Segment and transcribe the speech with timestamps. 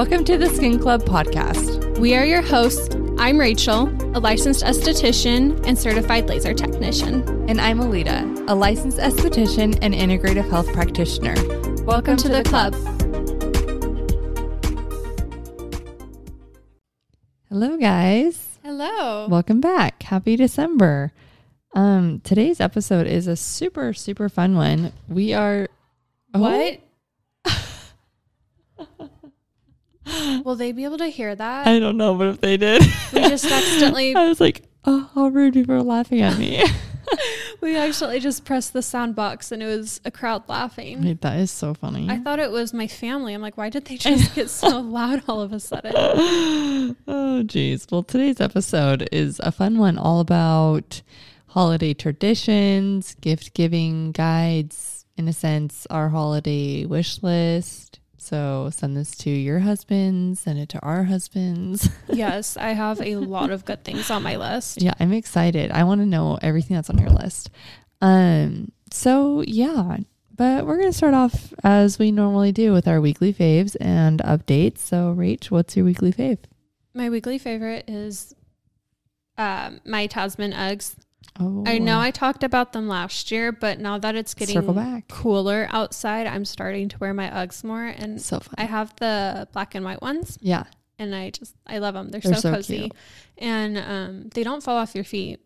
[0.00, 1.98] Welcome to the Skin Club podcast.
[1.98, 2.96] We are your hosts.
[3.18, 7.20] I'm Rachel, a licensed esthetician and certified laser technician.
[7.50, 11.34] And I'm Alita, a licensed esthetician and integrative health practitioner.
[11.34, 12.72] Welcome, Welcome to, to, the, the club.
[12.72, 12.96] club.
[17.50, 18.58] Hello, guys.
[18.64, 19.26] Hello.
[19.28, 20.02] Welcome back.
[20.04, 21.12] Happy December.
[21.74, 24.94] Um, today's episode is a super, super fun one.
[25.10, 25.68] We are.
[26.32, 26.40] Oh.
[26.40, 26.80] What?
[30.44, 31.66] Will they be able to hear that?
[31.66, 32.82] I don't know, but if they did,
[33.12, 34.14] we just accidentally.
[34.16, 36.64] I was like, oh, how rude people are laughing at me.
[37.60, 41.02] we accidentally just pressed the sound box and it was a crowd laughing.
[41.04, 42.08] Wait, that is so funny.
[42.08, 43.34] I thought it was my family.
[43.34, 45.92] I'm like, why did they just get so loud all of a sudden?
[47.06, 47.86] oh, geez.
[47.90, 51.02] Well, today's episode is a fun one all about
[51.48, 57.99] holiday traditions, gift giving guides, in a sense, our holiday wish list
[58.30, 61.88] so send this to your husbands, send it to our husbands.
[62.08, 64.80] yes, I have a lot of good things on my list.
[64.80, 65.72] Yeah, I'm excited.
[65.72, 67.50] I want to know everything that's on your list.
[68.00, 69.96] Um, so yeah,
[70.36, 74.78] but we're gonna start off as we normally do with our weekly faves and updates.
[74.78, 76.38] So, Rach, what's your weekly fave?
[76.94, 78.32] My weekly favorite is
[79.38, 80.94] um, my Tasman Uggs.
[81.40, 81.64] Oh.
[81.66, 86.26] I know I talked about them last year, but now that it's getting cooler outside,
[86.26, 87.84] I'm starting to wear my Uggs more.
[87.84, 88.54] And so fun.
[88.58, 90.38] I have the black and white ones.
[90.40, 90.64] Yeah.
[90.98, 92.10] And I just, I love them.
[92.10, 92.78] They're, They're so, so, cozy.
[92.80, 92.92] Cute.
[93.38, 95.40] And um, they don't fall off your feet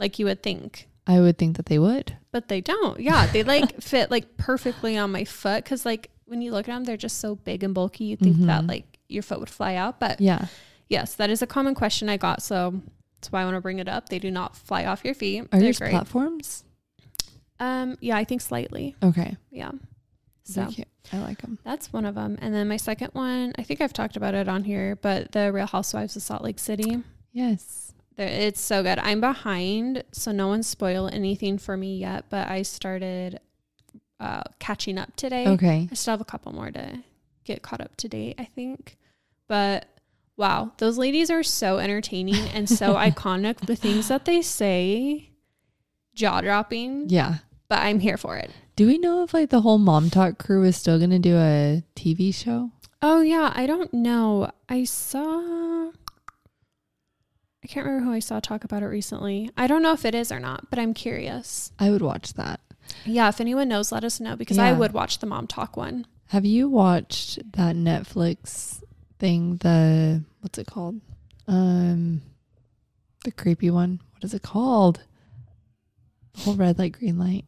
[0.00, 0.88] like you would think.
[1.06, 2.16] I would think that they would.
[2.32, 2.98] But they don't.
[2.98, 3.26] Yeah.
[3.28, 5.64] They like fit like perfectly on my foot.
[5.64, 8.04] Cause like when you look at them, they're just so big and bulky.
[8.04, 8.46] You think mm-hmm.
[8.46, 10.00] that like your foot would fly out.
[10.00, 10.46] But yeah.
[10.88, 12.42] Yes, that is a common question I got.
[12.42, 12.80] So
[13.26, 14.08] that's why I want to bring it up.
[14.08, 15.48] They do not fly off your feet.
[15.52, 16.62] Are these platforms?
[17.58, 18.94] Um, yeah, I think slightly.
[19.02, 19.36] Okay.
[19.50, 19.72] Yeah.
[20.44, 20.68] So
[21.12, 21.58] I like them.
[21.64, 22.38] That's one of them.
[22.40, 25.52] And then my second one, I think I've talked about it on here, but the
[25.52, 27.02] Real Housewives of Salt Lake City.
[27.32, 27.92] Yes.
[28.16, 29.00] It's so good.
[29.00, 33.40] I'm behind, so no one spoil anything for me yet, but I started
[34.20, 35.48] uh, catching up today.
[35.48, 35.88] Okay.
[35.90, 37.02] I still have a couple more to
[37.42, 38.96] get caught up to date, I think.
[39.48, 39.88] But
[40.36, 43.60] wow, those ladies are so entertaining and so iconic.
[43.66, 45.30] The things that they say,
[46.14, 47.08] jaw dropping.
[47.08, 47.36] Yeah.
[47.68, 48.50] But I'm here for it.
[48.76, 51.82] Do we know if like the whole MomTok crew is still going to do a
[51.94, 52.70] TV show?
[53.02, 53.52] Oh, yeah.
[53.54, 54.50] I don't know.
[54.68, 55.90] I saw.
[57.64, 59.50] I can't remember who I saw talk about it recently.
[59.56, 61.72] I don't know if it is or not, but I'm curious.
[61.78, 62.60] I would watch that.
[63.04, 64.66] Yeah, if anyone knows, let us know because yeah.
[64.66, 66.06] I would watch the MomTok one.
[66.28, 68.82] Have you watched that Netflix
[69.18, 71.00] thing, the what's it called?
[71.46, 72.22] Um
[73.24, 74.00] the creepy one.
[74.12, 75.02] What is it called?
[76.34, 77.44] The whole red light, green light.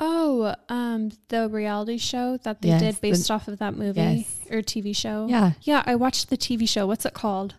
[0.00, 4.00] Oh, um, the reality show that they yes, did based the, off of that movie
[4.00, 4.40] yes.
[4.50, 5.26] or TV show.
[5.28, 5.52] Yeah.
[5.62, 6.86] Yeah, I watched the TV show.
[6.86, 7.54] What's it called?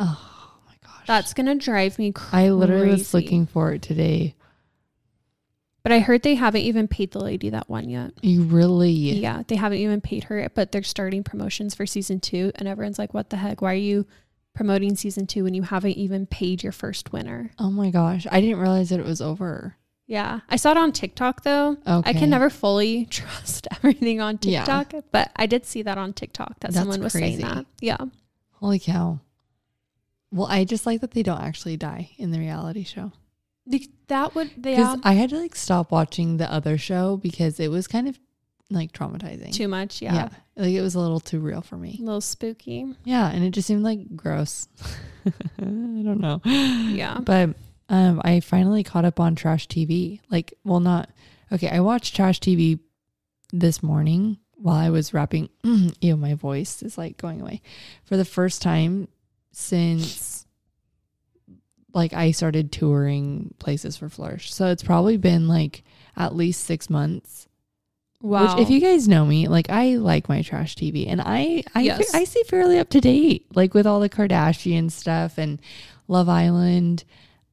[0.00, 1.06] Oh my gosh.
[1.06, 2.46] That's gonna drive me crazy.
[2.46, 4.34] I literally was looking for it today.
[5.88, 8.12] But I heard they haven't even paid the lady that won yet.
[8.20, 8.90] You really?
[8.90, 12.98] Yeah, they haven't even paid her, but they're starting promotions for season two, and everyone's
[12.98, 13.62] like, "What the heck?
[13.62, 14.04] Why are you
[14.52, 18.42] promoting season two when you haven't even paid your first winner?" Oh my gosh, I
[18.42, 19.76] didn't realize that it was over.
[20.06, 21.78] Yeah, I saw it on TikTok though.
[21.86, 22.10] Okay.
[22.10, 25.00] I can never fully trust everything on TikTok, yeah.
[25.10, 27.40] but I did see that on TikTok that That's someone was crazy.
[27.40, 27.64] saying that.
[27.80, 27.96] Yeah.
[28.56, 29.20] Holy cow.
[30.30, 33.12] Well, I just like that they don't actually die in the reality show.
[34.08, 37.68] That would they because I had to like stop watching the other show because it
[37.68, 38.18] was kind of
[38.70, 39.52] like traumatizing.
[39.52, 40.14] Too much, yeah.
[40.14, 40.28] Yeah.
[40.56, 41.96] Like it was a little too real for me.
[42.00, 42.86] A little spooky.
[43.04, 44.68] Yeah, and it just seemed like gross.
[45.26, 46.40] I don't know.
[46.44, 47.18] Yeah.
[47.20, 47.50] But
[47.90, 50.20] um I finally caught up on trash TV.
[50.30, 51.10] Like, well not
[51.52, 52.80] okay, I watched trash TV
[53.52, 55.48] this morning while I was wrapping
[56.00, 57.60] ew, my voice is like going away.
[58.04, 59.08] For the first time
[59.52, 60.37] since
[61.98, 64.54] like I started touring places for Flourish.
[64.54, 65.82] So it's probably been like
[66.16, 67.48] at least six months.
[68.22, 68.54] Wow.
[68.56, 71.82] Which if you guys know me, like I like my trash TV and I I
[71.82, 72.14] yes.
[72.14, 75.60] I stay fairly up to date, like with all the Kardashian stuff and
[76.06, 77.04] Love Island,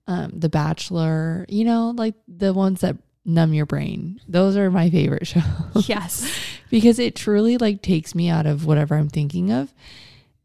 [0.08, 4.22] um, The Bachelor, you know, like the ones that numb your brain.
[4.28, 5.90] Those are my favorite shows.
[5.90, 6.32] Yes.
[6.70, 9.74] because it truly like takes me out of whatever I'm thinking of.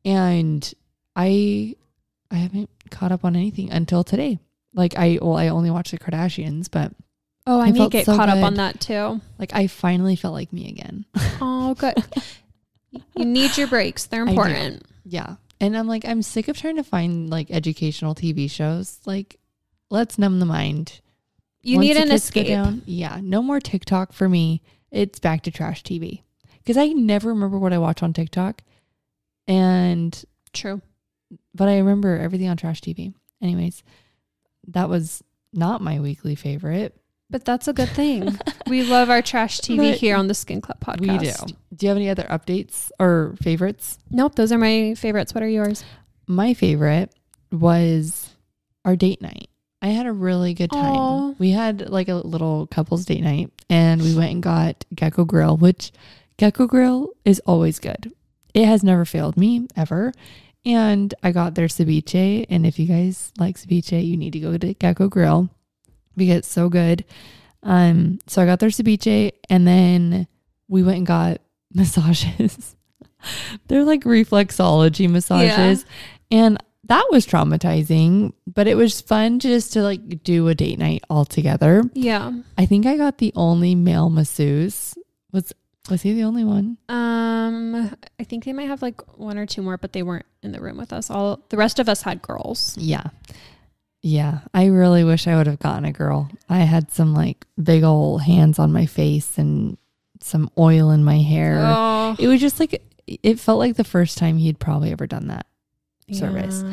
[0.05, 0.73] And
[1.15, 1.77] I
[2.31, 4.39] I haven't caught up on anything until today.
[4.75, 6.93] Like I well, I only watched the Kardashians, but
[7.47, 8.39] oh, I, I may get so caught good.
[8.39, 9.21] up on that too.
[9.39, 11.05] Like I finally felt like me again.
[11.41, 11.95] oh, good.
[13.17, 14.85] you need your breaks; they're important.
[15.05, 19.01] Yeah, and I'm like, I'm sick of trying to find like educational TV shows.
[19.07, 19.39] Like,
[19.91, 21.01] let's numb the mind.
[21.63, 22.49] You Once need an escape.
[22.49, 24.63] Down, yeah, no more TikTok for me.
[24.91, 26.23] It's back to trash TV
[26.59, 28.63] because I never remember what I watch on TikTok.
[29.47, 30.81] And true.
[31.55, 33.15] But I remember everything on trash TV.
[33.43, 33.83] Anyways,
[34.69, 35.23] that was
[35.53, 36.97] not my weekly favorite.
[37.29, 38.39] But that's a good thing.
[38.67, 41.47] we love our trash TV but here on the Skin Club podcast.
[41.47, 41.57] We do.
[41.77, 43.99] Do you have any other updates or favorites?
[44.11, 45.33] Nope, those are my favorites.
[45.33, 45.85] What are yours?
[46.27, 47.15] My favorite
[47.53, 48.31] was
[48.85, 49.49] our date night.
[49.83, 50.95] I had a really good time.
[50.95, 51.39] Aww.
[51.39, 55.57] We had like a little couples date night and we went and got Gecko Grill,
[55.57, 55.93] which
[56.37, 58.13] Gecko Grill is always good.
[58.53, 60.13] It has never failed me ever.
[60.65, 62.47] And I got their ceviche.
[62.49, 65.49] And if you guys like ceviche, you need to go to Gecko Grill
[66.17, 67.05] because it's so good.
[67.63, 70.27] Um, so I got their ceviche and then
[70.69, 71.41] we went and got
[71.75, 72.77] massages.
[73.69, 75.85] They're like reflexology massages.
[76.31, 76.39] Yeah.
[76.39, 81.05] And that was traumatizing, but it was fun just to like do a date night
[81.09, 81.85] all together.
[81.93, 82.33] Yeah.
[82.59, 84.95] I think I got the only male masseuse.
[85.33, 85.53] Was
[85.91, 86.79] was he the only one?
[86.89, 90.53] Um, I think they might have like one or two more, but they weren't in
[90.53, 91.11] the room with us.
[91.11, 92.77] All the rest of us had girls.
[92.79, 93.05] Yeah.
[94.03, 94.41] Yeah.
[94.55, 96.31] I really wish I would have gotten a girl.
[96.49, 99.77] I had some like big old hands on my face and
[100.21, 101.61] some oil in my hair.
[101.61, 102.17] Oh.
[102.19, 105.47] It was just like it felt like the first time he'd probably ever done that
[106.13, 106.65] service.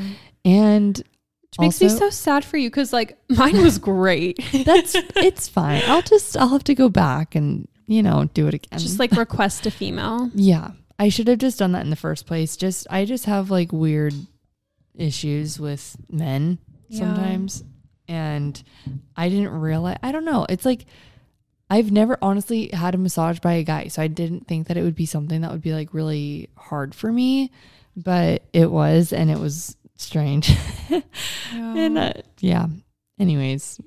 [0.45, 4.39] And which makes me so sad for you because like mine was great.
[4.65, 5.81] that's it's fine.
[5.87, 8.79] I'll just I'll have to go back and you know do it again.
[8.79, 10.29] Just like request a female.
[10.35, 12.55] yeah, I should have just done that in the first place.
[12.55, 14.13] Just I just have like weird
[14.95, 16.99] issues with men yeah.
[16.99, 17.63] sometimes,
[18.07, 18.61] and
[19.15, 19.97] I didn't realize.
[20.03, 20.45] I don't know.
[20.49, 20.85] It's like
[21.69, 24.83] I've never honestly had a massage by a guy, so I didn't think that it
[24.83, 27.51] would be something that would be like really hard for me
[27.97, 30.51] but it was, and it was strange.
[30.89, 31.01] yeah.
[31.51, 32.67] and uh, yeah.
[33.19, 33.81] Anyways,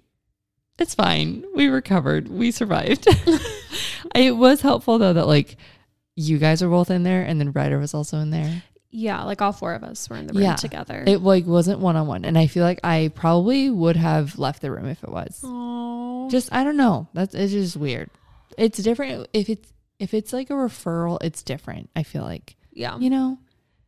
[0.80, 1.44] it's fine.
[1.54, 2.28] We recovered.
[2.28, 3.06] We survived.
[4.14, 5.56] it was helpful though that like
[6.16, 8.62] you guys were both in there, and then Ryder was also in there.
[8.90, 10.56] Yeah, like all four of us were in the room yeah.
[10.56, 11.04] together.
[11.06, 14.62] It like wasn't one on one, and I feel like I probably would have left
[14.62, 15.40] the room if it was.
[15.44, 16.30] Aww.
[16.30, 17.08] Just I don't know.
[17.14, 18.10] That's it's just weird.
[18.58, 21.18] It's different if it's if it's like a referral.
[21.22, 21.90] It's different.
[21.94, 22.56] I feel like.
[22.72, 22.98] Yeah.
[22.98, 23.38] You know.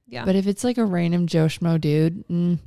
[0.06, 0.24] Yeah.
[0.24, 2.58] But if it's like a random Joe Schmo dude, mm,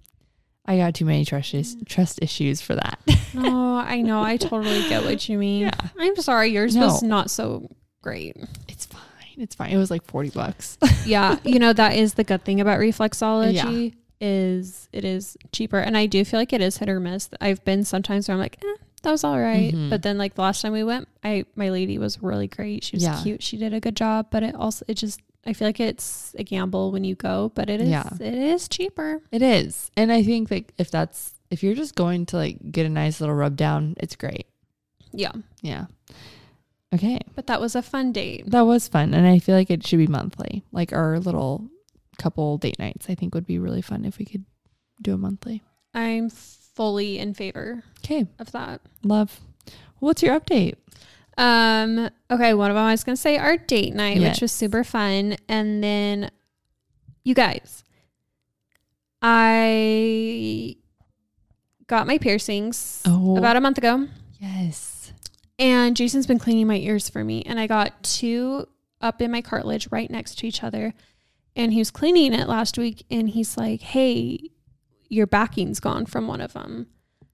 [0.68, 3.00] I got too many trust is- trust issues for that.
[3.38, 4.22] oh, I know.
[4.22, 5.64] I totally get what you mean.
[5.64, 5.90] Yeah.
[5.98, 6.50] I'm sorry.
[6.50, 6.88] Yours no.
[6.88, 7.70] was not so
[8.02, 8.36] great.
[8.68, 9.02] It's fine.
[9.38, 9.72] It's fine.
[9.72, 10.78] It was like 40 bucks.
[11.06, 11.38] yeah.
[11.44, 14.28] You know, that is the good thing about reflexology yeah.
[14.28, 15.80] is it is cheaper.
[15.80, 17.30] And I do feel like it is hit or miss.
[17.42, 19.74] I've been sometimes where I'm like, eh, that was all right.
[19.74, 19.90] mm-hmm.
[19.90, 22.84] But then like the last time we went, I my lady was really great.
[22.84, 23.22] She was yeah.
[23.22, 23.44] cute.
[23.44, 24.28] She did a good job.
[24.32, 27.70] But it also it just I feel like it's a gamble when you go, but
[27.70, 28.10] it is yeah.
[28.20, 29.22] it is cheaper.
[29.32, 29.92] It is.
[29.96, 33.20] And I think that if that's if you're just going to like get a nice
[33.22, 34.48] little rub down, it's great.
[35.12, 35.34] Yeah.
[35.62, 35.86] Yeah.
[36.94, 37.20] Okay.
[37.36, 38.50] But that was a fun date.
[38.50, 39.14] That was fun.
[39.14, 40.64] And I feel like it should be monthly.
[40.72, 41.70] Like our little
[42.18, 44.46] couple date nights, I think would be really fun if we could
[45.02, 45.62] do a monthly.
[45.94, 48.28] I'm fully in favor okay.
[48.40, 48.82] of that.
[49.04, 49.40] Love.
[50.00, 50.76] What's your update?
[51.38, 54.36] Um, okay, one of them I was gonna say our date night, yes.
[54.36, 55.38] which was super fun.
[55.50, 56.32] And then
[57.24, 57.84] you guys,
[59.22, 60.76] I
[61.88, 63.38] got my piercings oh.
[63.38, 64.08] about a month ago.
[64.40, 65.14] Yes.
[65.58, 67.42] And Jason's been cleaning my ears for me.
[67.44, 68.68] And I got two
[69.02, 70.94] up in my cartilage right next to each other.
[71.56, 74.52] And he was cleaning it last week and he's like, Hey,
[75.10, 76.88] your backing's gone from one of them.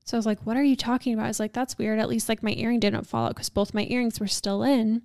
[0.03, 1.25] So I was like, what are you talking about?
[1.25, 1.99] I was like, that's weird.
[1.99, 5.03] At least like my earring didn't fall out because both my earrings were still in.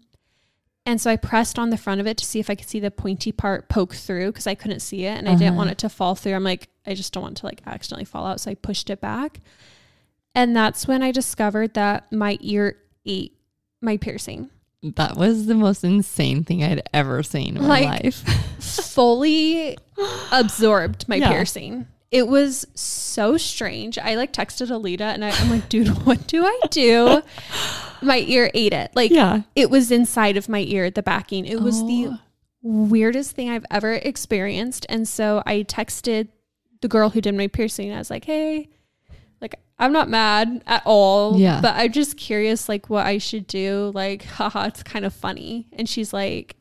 [0.85, 2.79] And so I pressed on the front of it to see if I could see
[2.79, 5.37] the pointy part poke through because I couldn't see it and uh-huh.
[5.37, 5.73] I didn't want uh-huh.
[5.73, 6.35] it to fall through.
[6.35, 8.41] I'm like, I just don't want to like accidentally fall out.
[8.41, 9.41] So I pushed it back.
[10.35, 13.37] And that's when I discovered that my ear ate
[13.81, 14.51] my piercing.
[14.83, 18.23] That was the most insane thing I'd ever seen in like, my life.
[18.61, 19.77] fully
[20.33, 21.31] absorbed my yeah.
[21.31, 23.99] piercing it was so strange.
[23.99, 27.23] I like texted Alita and I, am like, dude, what do I do?
[28.01, 28.91] my ear ate it.
[28.95, 29.43] Like, yeah.
[29.55, 31.45] it was inside of my ear, the backing.
[31.45, 31.87] It was oh.
[31.87, 32.19] the
[32.63, 34.87] weirdest thing I've ever experienced.
[34.89, 36.29] And so I texted
[36.81, 37.93] the girl who did my piercing.
[37.93, 38.71] I was like, hey,
[39.43, 41.39] like, I'm not mad at all.
[41.39, 41.61] Yeah.
[41.61, 43.93] But I'm just curious, like, what I should do.
[43.95, 45.69] Like, haha, it's kind of funny.
[45.75, 46.57] And she's like,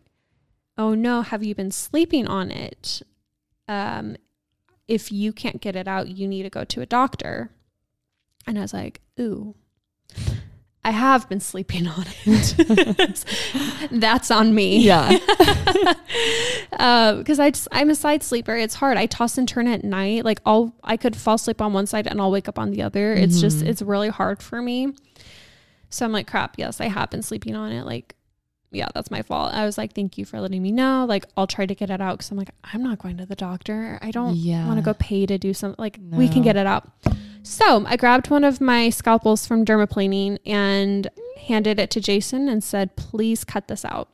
[0.77, 3.01] oh no, have you been sleeping on it?
[3.69, 4.17] Um,
[4.87, 7.51] if you can't get it out, you need to go to a doctor.
[8.47, 9.55] And I was like, ooh,
[10.83, 13.25] I have been sleeping on it.
[13.91, 14.77] That's on me.
[14.77, 15.17] Yeah.
[16.69, 18.55] Because uh, I just, I'm a side sleeper.
[18.55, 18.95] It's hard.
[18.97, 20.25] I toss and turn at night.
[20.25, 22.83] Like I'll, I could fall asleep on one side and I'll wake up on the
[22.83, 23.13] other.
[23.13, 23.41] It's mm-hmm.
[23.41, 24.93] just, it's really hard for me.
[25.89, 26.55] So I'm like, crap.
[26.57, 27.85] Yes, I have been sleeping on it.
[27.85, 28.14] Like
[28.75, 29.53] yeah, that's my fault.
[29.53, 31.05] I was like, thank you for letting me know.
[31.07, 33.35] Like, I'll try to get it out because I'm like, I'm not going to the
[33.35, 33.97] doctor.
[34.01, 34.67] I don't yeah.
[34.67, 35.81] want to go pay to do something.
[35.81, 36.17] Like, no.
[36.17, 36.89] we can get it out.
[37.43, 42.63] So I grabbed one of my scalpels from dermaplaning and handed it to Jason and
[42.63, 44.09] said, please cut this out.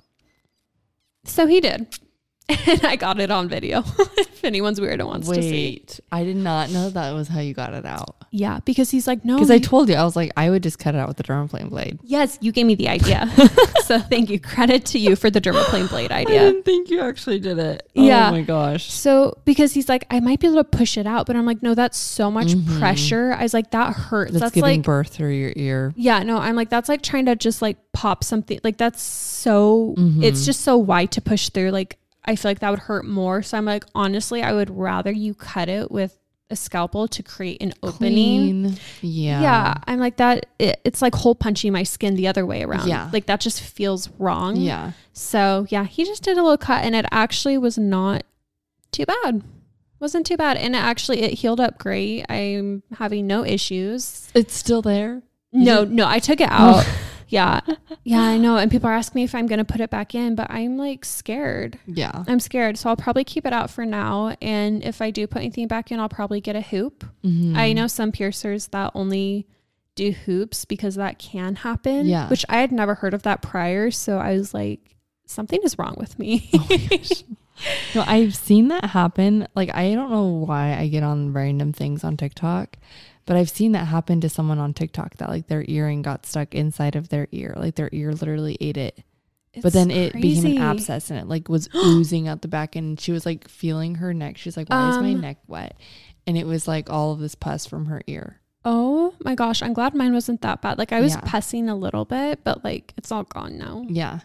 [1.24, 1.98] So he did.
[2.68, 3.84] and I got it on video.
[4.18, 5.74] if anyone's weird and wants Wait, to see.
[5.84, 6.00] It.
[6.12, 8.21] I did not know that was how you got it out.
[8.34, 9.36] Yeah, because he's like, no.
[9.36, 11.24] Because I told you, I was like, I would just cut it out with the
[11.24, 12.00] dermaplane blade.
[12.02, 13.30] Yes, you gave me the idea.
[13.84, 14.40] so thank you.
[14.40, 16.42] Credit to you for the dermaplane blade idea.
[16.42, 17.90] I didn't think you actually did it.
[17.94, 18.30] Yeah.
[18.30, 18.90] Oh my gosh.
[18.92, 21.62] So because he's like, I might be able to push it out, but I'm like,
[21.62, 22.80] no, that's so much mm-hmm.
[22.80, 23.34] pressure.
[23.38, 24.32] I was like, that hurts.
[24.32, 25.94] That's, that's giving like, birth through your ear.
[25.98, 28.62] Yeah, no, I'm like, that's like trying to just like pop something.
[28.64, 29.94] Like that's so.
[29.98, 30.24] Mm-hmm.
[30.24, 31.72] It's just so wide to push through.
[31.72, 33.42] Like I feel like that would hurt more.
[33.42, 36.18] So I'm like, honestly, I would rather you cut it with
[36.52, 38.64] a scalpel to create an opening.
[38.64, 38.80] Clean.
[39.02, 39.42] Yeah.
[39.42, 39.74] Yeah.
[39.88, 40.48] I'm like that.
[40.60, 42.88] It, it's like hole punching my skin the other way around.
[42.88, 43.10] Yeah.
[43.12, 44.58] Like that just feels wrong.
[44.58, 44.92] Yeah.
[45.14, 48.24] So yeah, he just did a little cut and it actually was not
[48.92, 49.44] too bad.
[50.00, 50.58] Wasn't too bad.
[50.58, 52.26] And it actually, it healed up great.
[52.30, 54.30] I'm having no issues.
[54.34, 55.22] It's still there?
[55.54, 56.88] No, no, I took it out.
[57.32, 57.62] Yeah.
[58.04, 58.58] Yeah, I know.
[58.58, 60.78] And people are asking me if I'm going to put it back in, but I'm
[60.78, 61.80] like scared.
[61.88, 62.24] Yeah.
[62.28, 62.78] I'm scared.
[62.78, 64.36] So I'll probably keep it out for now.
[64.42, 67.06] And if I do put anything back in, I'll probably get a hoop.
[67.24, 67.56] Mm-hmm.
[67.56, 69.48] I know some piercers that only
[69.96, 72.06] do hoops because that can happen.
[72.06, 72.28] Yeah.
[72.28, 73.92] Which I had never heard of that prior.
[73.92, 76.50] So I was like, something is wrong with me.
[76.54, 76.78] oh
[77.96, 79.48] no, I've seen that happen.
[79.56, 82.78] Like, I don't know why I get on random things on TikTok
[83.32, 86.54] but I've seen that happen to someone on TikTok that like their earring got stuck
[86.54, 87.54] inside of their ear.
[87.56, 89.06] Like their ear literally ate it.
[89.54, 90.02] It's but then crazy.
[90.02, 93.26] it became an abscess and it like was oozing out the back and she was
[93.26, 94.38] like feeling her neck.
[94.38, 95.80] She's like, Why um, is my um, neck wet?
[96.28, 98.42] And it was like all of this pus from her ear.
[98.66, 99.62] Oh my gosh.
[99.62, 100.78] I'm glad mine wasn't that bad.
[100.78, 101.22] Like I was yeah.
[101.22, 103.86] pussing a little bit, but like it's all gone now.
[103.88, 104.20] Yeah.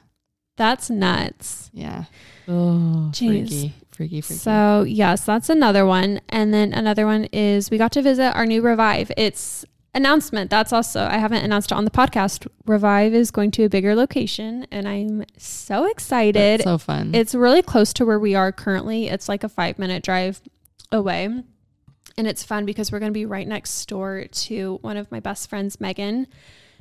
[0.56, 1.70] That's nuts.
[1.72, 2.06] Yeah.
[2.48, 3.48] Oh, Jeez.
[3.48, 3.74] freaky.
[3.96, 4.38] Freaky, freaky.
[4.40, 6.20] So, yes, that's another one.
[6.28, 9.10] And then another one is we got to visit our new Revive.
[9.16, 10.50] It's announcement.
[10.50, 12.46] That's also, I haven't announced it on the podcast.
[12.66, 16.60] Revive is going to a bigger location, and I'm so excited.
[16.60, 17.14] That's so fun.
[17.14, 19.08] It's really close to where we are currently.
[19.08, 20.42] It's like a five minute drive
[20.92, 21.24] away.
[22.18, 25.20] And it's fun because we're going to be right next door to one of my
[25.20, 26.26] best friends, Megan.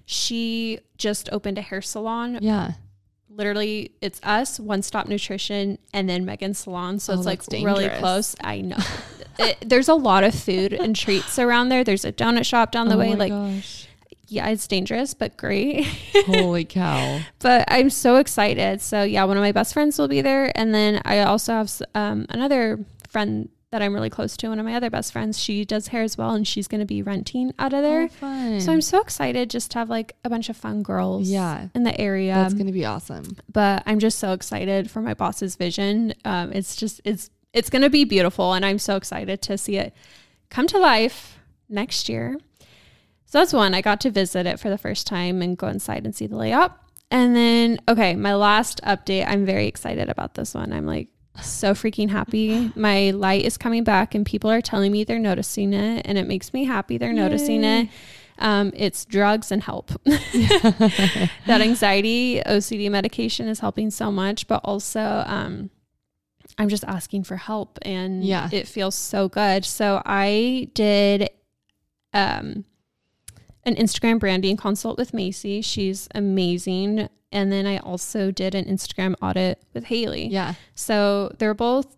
[0.06, 2.40] She just opened a hair salon.
[2.42, 2.74] Yeah
[3.36, 7.00] literally it's us, One Stop Nutrition, and then Megan's Salon.
[7.00, 7.78] So oh, it's like dangerous.
[7.78, 8.36] really close.
[8.42, 8.78] I know.
[9.40, 11.84] it, there's a lot of food and treats around there.
[11.84, 13.16] There's a donut shop down the oh way.
[13.16, 13.88] like, gosh.
[14.28, 15.86] yeah, it's dangerous, but great.
[16.26, 17.22] Holy cow.
[17.40, 18.82] but I'm so excited.
[18.82, 20.52] So, yeah, one of my best friends will be there.
[20.58, 24.66] And then I also have um, another friend that I'm really close to, one of
[24.66, 27.52] my other best friends, she does hair as well, and she's going to be renting
[27.60, 28.08] out of there.
[28.22, 31.68] Oh, so I'm so excited just to have like a bunch of fun girls, yeah,
[31.76, 32.36] in the area.
[32.36, 33.36] That's going to be awesome.
[33.52, 36.14] But I'm just so excited for my boss's vision.
[36.24, 39.76] Um, it's just it's it's going to be beautiful, and I'm so excited to see
[39.76, 39.94] it
[40.50, 42.38] come to life next year.
[43.26, 43.74] So that's one.
[43.74, 46.38] I got to visit it for the first time and go inside and see the
[46.38, 46.78] layout.
[47.12, 49.28] And then, okay, my last update.
[49.28, 50.72] I'm very excited about this one.
[50.72, 51.10] I'm like
[51.42, 52.72] so freaking happy.
[52.76, 56.28] My light is coming back and people are telling me they're noticing it and it
[56.28, 57.16] makes me happy they're Yay.
[57.16, 57.90] noticing it.
[58.38, 59.92] Um, it's drugs and help.
[60.04, 65.70] that anxiety, OCD medication is helping so much, but also um,
[66.58, 68.50] I'm just asking for help and yeah.
[68.52, 69.64] it feels so good.
[69.66, 71.30] So I did
[72.14, 72.66] um,
[73.66, 75.62] an Instagram branding consult with Macy.
[75.62, 77.10] She's amazing.
[77.32, 80.28] And then I also did an Instagram audit with Haley.
[80.28, 80.54] Yeah.
[80.76, 81.98] So they're both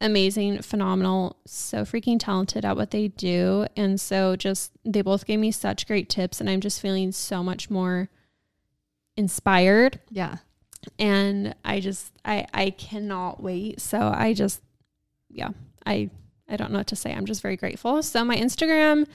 [0.00, 3.66] amazing, phenomenal, so freaking talented at what they do.
[3.76, 7.42] And so just they both gave me such great tips and I'm just feeling so
[7.42, 8.10] much more
[9.16, 10.00] inspired.
[10.10, 10.36] Yeah.
[10.98, 13.80] And I just I I cannot wait.
[13.80, 14.60] So I just
[15.30, 15.50] yeah,
[15.84, 16.10] I
[16.48, 17.12] I don't know what to say.
[17.12, 18.02] I'm just very grateful.
[18.02, 19.06] So my Instagram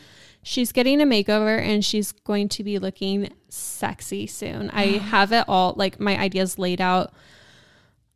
[0.44, 4.70] she's getting a makeover and she's going to be looking sexy soon.
[4.72, 7.14] I have it all like my ideas laid out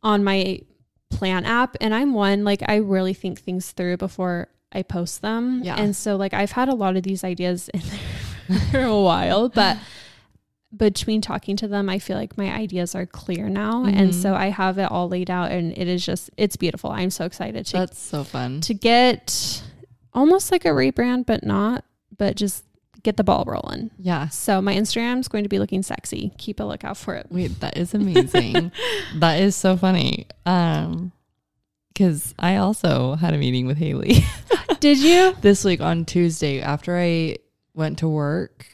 [0.02, 0.60] on my
[1.10, 5.62] plan app and I'm one like I really think things through before I post them.
[5.62, 5.76] Yeah.
[5.76, 9.48] And so like I've had a lot of these ideas in there for a while,
[9.54, 9.78] but
[10.76, 13.84] between talking to them, I feel like my ideas are clear now.
[13.84, 13.98] Mm-hmm.
[13.98, 16.90] And so I have it all laid out and it is just it's beautiful.
[16.90, 18.60] I'm so excited to That's so fun.
[18.62, 19.62] To get
[20.12, 21.84] almost like a rebrand, but not
[22.18, 22.64] but just
[23.02, 23.90] get the ball rolling.
[23.98, 24.28] Yeah.
[24.28, 26.32] So my Instagram is going to be looking sexy.
[26.38, 27.26] Keep a lookout for it.
[27.30, 28.72] Wait, that is amazing.
[29.16, 30.26] that is so funny.
[30.44, 31.12] Um
[31.96, 34.24] cuz I also had a meeting with Haley.
[34.80, 35.34] Did you?
[35.40, 37.36] this week on Tuesday after I
[37.74, 38.66] went to work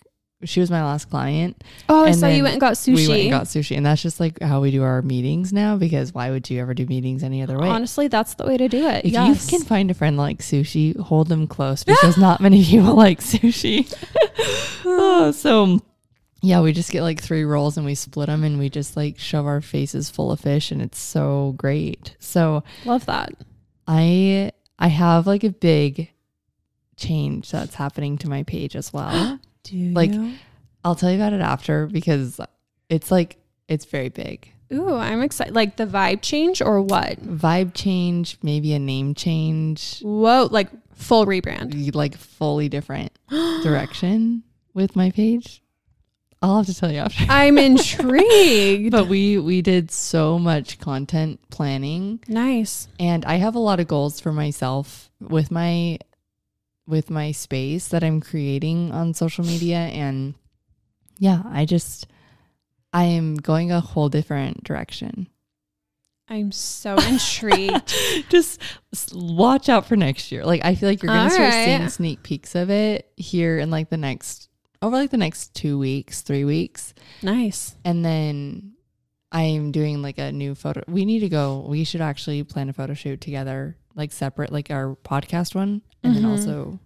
[0.45, 1.63] she was my last client.
[1.89, 2.97] Oh, and so you went and got sushi.
[2.97, 5.77] We went and got sushi, and that's just like how we do our meetings now.
[5.77, 7.69] Because why would you ever do meetings any other way?
[7.69, 9.05] Honestly, that's the way to do it.
[9.05, 9.51] If yes.
[9.51, 13.21] you can find a friend like sushi, hold them close because not many people like
[13.21, 13.93] sushi.
[14.85, 15.81] oh, so
[16.43, 19.19] yeah, we just get like three rolls and we split them and we just like
[19.19, 22.17] shove our faces full of fish, and it's so great.
[22.19, 23.33] So love that.
[23.87, 26.11] I I have like a big
[26.97, 29.39] change that's happening to my page as well.
[29.65, 30.35] Do like you?
[30.85, 32.41] I'll tell you about it after because
[32.89, 33.37] it's like
[33.69, 34.53] it's very big.
[34.73, 35.55] Ooh, I'm excited.
[35.55, 37.21] Like the vibe change or what?
[37.21, 40.01] Vibe change, maybe a name change.
[40.01, 41.95] Whoa, like full rebrand.
[41.95, 44.43] Like fully different direction
[44.75, 45.63] with my page.
[46.41, 47.25] I'll have to tell you after.
[47.29, 48.91] I'm intrigued.
[48.91, 52.21] but we we did so much content planning.
[52.27, 52.89] Nice.
[52.99, 55.99] And I have a lot of goals for myself with my
[56.87, 59.79] with my space that I'm creating on social media.
[59.79, 60.35] And
[61.19, 62.07] yeah, I just,
[62.93, 65.29] I am going a whole different direction.
[66.29, 67.95] I'm so intrigued.
[68.29, 68.61] just
[69.15, 70.45] watch out for next year.
[70.45, 71.65] Like, I feel like you're going to start right.
[71.65, 74.49] seeing sneak peeks of it here in like the next,
[74.81, 76.95] over like the next two weeks, three weeks.
[77.23, 77.77] Nice.
[77.85, 78.73] And then
[79.31, 80.83] I'm doing like a new photo.
[80.87, 81.65] We need to go.
[81.67, 86.15] We should actually plan a photo shoot together, like separate, like our podcast one, and
[86.15, 86.23] mm-hmm.
[86.23, 86.79] then also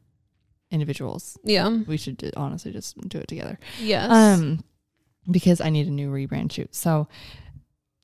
[0.70, 1.38] individuals.
[1.44, 3.58] Yeah, we should honestly just do it together.
[3.80, 4.10] Yes.
[4.10, 4.64] Um,
[5.30, 6.74] because I need a new rebrand shoot.
[6.74, 7.08] So,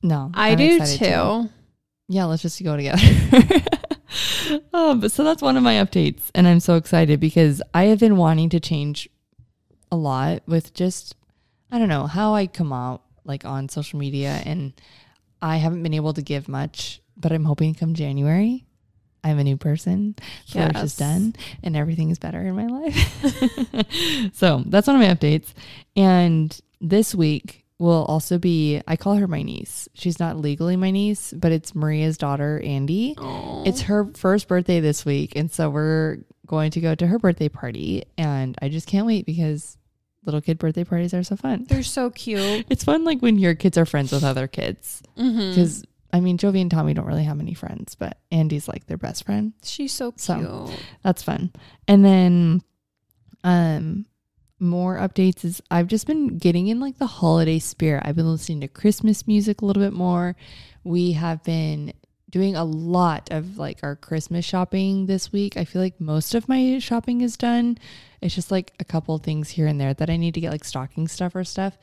[0.02, 0.96] no, I I'm do too.
[0.98, 1.50] To.
[2.08, 3.00] Yeah, let's just go together.
[4.74, 8.00] oh, but so that's one of my updates, and I'm so excited because I have
[8.00, 9.08] been wanting to change
[9.90, 11.14] a lot with just
[11.70, 14.72] I don't know how I come out like on social media, and
[15.40, 18.66] I haven't been able to give much, but I'm hoping come January
[19.24, 20.16] I'm a new person.
[20.48, 20.84] Flourish yes.
[20.84, 24.34] is done and everything is better in my life.
[24.34, 25.52] so that's one of my updates.
[25.96, 29.88] And this week will also be, I call her my niece.
[29.94, 33.14] She's not legally my niece, but it's Maria's daughter, Andy.
[33.16, 33.66] Aww.
[33.66, 35.34] It's her first birthday this week.
[35.36, 38.04] And so we're going to go to her birthday party.
[38.16, 39.78] And I just can't wait because
[40.24, 41.66] little kid birthday parties are so fun.
[41.68, 42.66] They're so cute.
[42.70, 45.02] It's fun like when your kids are friends with other kids.
[45.16, 45.91] Because mm-hmm.
[46.12, 49.24] I mean, Jovi and Tommy don't really have many friends, but Andy's like their best
[49.24, 49.54] friend.
[49.64, 50.20] She's so cute.
[50.20, 50.70] So
[51.02, 51.52] that's fun.
[51.88, 52.62] And then,
[53.44, 54.06] um,
[54.62, 58.04] more updates is I've just been getting in like the holiday spirit.
[58.06, 60.36] I've been listening to Christmas music a little bit more.
[60.84, 61.92] We have been
[62.30, 65.56] doing a lot of like our Christmas shopping this week.
[65.56, 67.76] I feel like most of my shopping is done.
[68.20, 70.64] It's just like a couple things here and there that I need to get like
[70.64, 71.76] stocking stuff or stuff.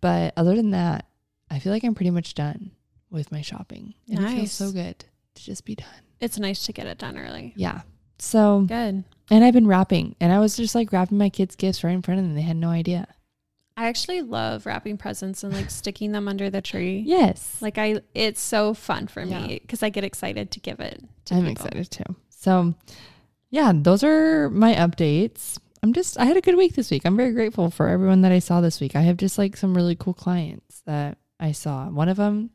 [0.00, 1.06] But other than that,
[1.48, 2.72] I feel like I'm pretty much done
[3.10, 3.94] with my shopping.
[4.08, 4.32] And nice.
[4.32, 5.88] it feels so good to just be done.
[6.20, 7.52] It's nice to get it done early.
[7.56, 7.82] Yeah.
[8.18, 9.04] So good.
[9.30, 12.02] And I've been wrapping and I was just like wrapping my kids' gifts right in
[12.02, 12.34] front of them.
[12.34, 13.08] They had no idea.
[13.76, 17.02] I actually love wrapping presents and like sticking them under the tree.
[17.04, 17.58] Yes.
[17.60, 19.46] Like I it's so fun for yeah.
[19.46, 21.66] me because I get excited to give it to I'm people.
[21.66, 22.16] excited too.
[22.30, 22.74] So
[23.50, 25.58] yeah, those are my updates.
[25.82, 27.02] I'm just I had a good week this week.
[27.04, 28.96] I'm very grateful for everyone that I saw this week.
[28.96, 31.88] I have just like some really cool clients that I saw.
[31.90, 32.50] One of them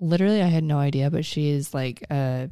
[0.00, 2.50] literally I had no idea, but she is like a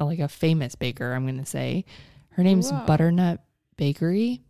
[0.00, 1.84] like a famous baker, I'm going to say.
[2.30, 2.84] Her oh, name's Whoa.
[2.86, 3.40] Butternut
[3.76, 4.42] Bakery.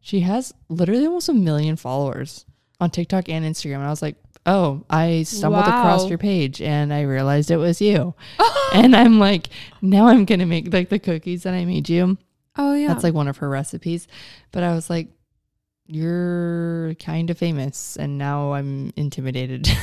[0.00, 2.44] She has literally almost a million followers
[2.80, 3.76] on TikTok and Instagram.
[3.76, 5.80] And I was like, oh, I stumbled wow.
[5.80, 8.14] across your page and I realized it was you.
[8.74, 9.48] and I'm like,
[9.82, 12.16] now I'm going to make like the cookies that I made you.
[12.56, 12.88] Oh, yeah.
[12.88, 14.08] That's like one of her recipes.
[14.52, 15.08] But I was like,
[15.90, 19.68] you're kind of famous and now I'm intimidated.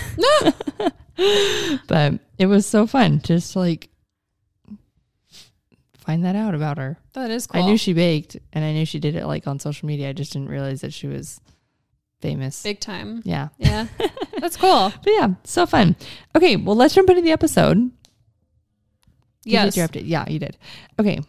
[1.88, 3.90] but it was so fun just like
[5.98, 6.98] find that out about her.
[7.14, 7.62] That is cool.
[7.62, 10.10] I knew she baked and I knew she did it like on social media.
[10.10, 11.42] I just didn't realize that she was
[12.22, 12.64] famous.
[12.64, 13.22] Big time.
[13.26, 13.50] Yeah.
[13.58, 13.88] Yeah.
[14.40, 14.94] That's cool.
[15.04, 15.96] but yeah, so fun.
[16.36, 17.92] Okay, well let's jump into the episode.
[19.44, 19.66] Yes.
[19.66, 20.08] You did your update.
[20.08, 20.58] Yeah, you did.
[21.00, 21.20] Okay.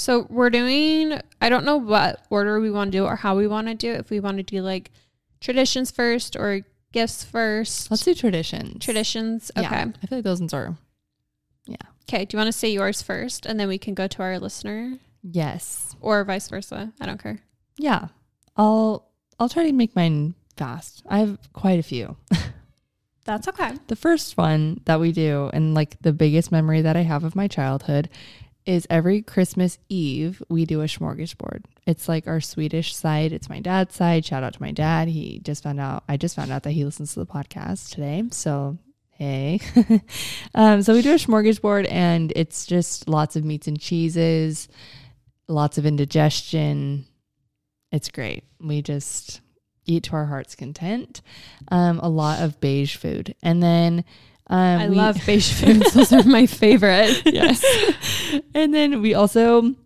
[0.00, 3.46] So we're doing, I don't know what order we want to do or how we
[3.46, 4.00] want to do it.
[4.00, 4.90] If we want to do like
[5.42, 7.90] traditions first or gifts first.
[7.90, 8.82] Let's do traditions.
[8.82, 9.50] Traditions.
[9.58, 9.68] Okay.
[9.68, 10.74] Yeah, I feel like those ones are,
[11.66, 11.76] yeah.
[12.08, 12.24] Okay.
[12.24, 14.98] Do you want to say yours first and then we can go to our listener?
[15.22, 15.94] Yes.
[16.00, 16.94] Or vice versa.
[16.98, 17.42] I don't care.
[17.76, 18.08] Yeah.
[18.56, 19.06] I'll,
[19.38, 21.02] I'll try to make mine fast.
[21.10, 22.16] I have quite a few.
[23.26, 23.72] That's okay.
[23.88, 27.36] The first one that we do, and like the biggest memory that I have of
[27.36, 28.08] my childhood,
[28.66, 31.64] is every Christmas Eve we do a smorgasbord.
[31.86, 33.32] It's like our Swedish side.
[33.32, 34.24] It's my dad's side.
[34.24, 35.08] Shout out to my dad.
[35.08, 36.04] He just found out.
[36.08, 38.24] I just found out that he listens to the podcast today.
[38.30, 38.78] So
[39.12, 39.60] hey,
[40.54, 44.68] um, so we do a smorgasbord, and it's just lots of meats and cheeses,
[45.46, 47.06] lots of indigestion.
[47.92, 48.44] It's great.
[48.60, 49.40] We just
[49.84, 51.20] eat to our heart's content.
[51.70, 53.34] Um, a lot of beige food.
[53.42, 54.04] And then
[54.50, 55.94] um, I we, love beige foods.
[55.94, 57.22] Those are my favorite.
[57.24, 57.64] yes.
[58.54, 59.76] and then we also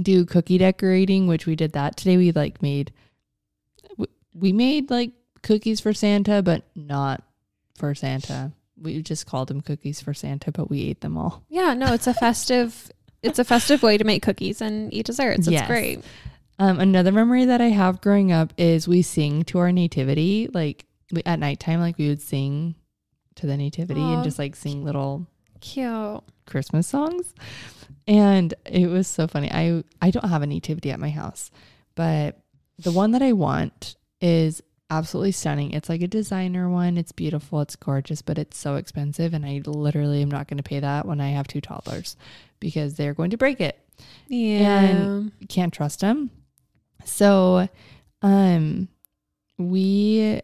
[0.00, 2.16] do cookie decorating, which we did that today.
[2.16, 2.92] We like made,
[4.32, 5.10] we made like
[5.42, 7.24] cookies for Santa, but not
[7.76, 8.52] for Santa.
[8.80, 11.42] We just called them cookies for Santa, but we ate them all.
[11.48, 12.92] Yeah, no, it's a festive,
[13.22, 15.48] it's a festive way to make cookies and eat desserts.
[15.48, 15.66] It's yes.
[15.66, 16.04] great.
[16.60, 20.84] Um, another memory that I have growing up is we sing to our nativity, like
[21.10, 22.76] we, at nighttime, like we would sing
[23.36, 24.14] to the nativity Aww.
[24.14, 25.26] and just like sing little
[25.60, 27.34] cute Christmas songs.
[28.06, 29.50] And it was so funny.
[29.50, 31.50] I I don't have a nativity at my house,
[31.94, 32.40] but
[32.78, 35.72] the one that I want is absolutely stunning.
[35.72, 36.96] It's like a designer one.
[36.96, 37.60] It's beautiful.
[37.60, 41.06] It's gorgeous, but it's so expensive and I literally am not going to pay that
[41.06, 42.16] when I have two toddlers
[42.60, 43.78] because they're going to break it.
[44.28, 44.80] Yeah.
[44.80, 46.30] And can't trust them.
[47.04, 47.68] So,
[48.22, 48.88] um,
[49.58, 50.40] we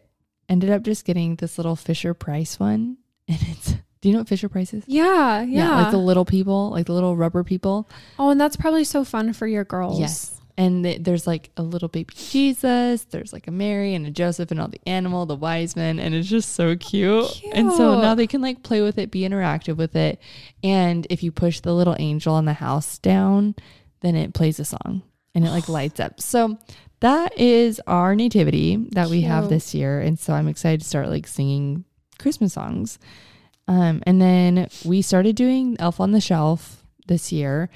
[0.53, 3.75] ended up just getting this little Fisher Price one, and it's.
[4.01, 4.83] Do you know what Fisher Price is?
[4.85, 5.81] Yeah, yeah, yeah.
[5.83, 7.89] Like the little people, like the little rubber people.
[8.19, 9.97] Oh, and that's probably so fun for your girls.
[9.97, 10.41] Yes.
[10.57, 14.51] And th- there's like a little baby Jesus, there's like a Mary and a Joseph
[14.51, 17.29] and all the animal, the wise men, and it's just so cute.
[17.31, 17.53] cute.
[17.55, 20.19] And so now they can like play with it, be interactive with it.
[20.61, 23.55] And if you push the little angel in the house down,
[24.01, 25.01] then it plays a song
[25.33, 26.19] and it like lights up.
[26.19, 26.57] So
[27.03, 29.99] that is our nativity that we have this year.
[29.99, 31.83] And so I'm excited to start like singing
[32.17, 32.97] Christmas songs.
[33.67, 37.69] Um, and then we started doing Elf on the Shelf this year.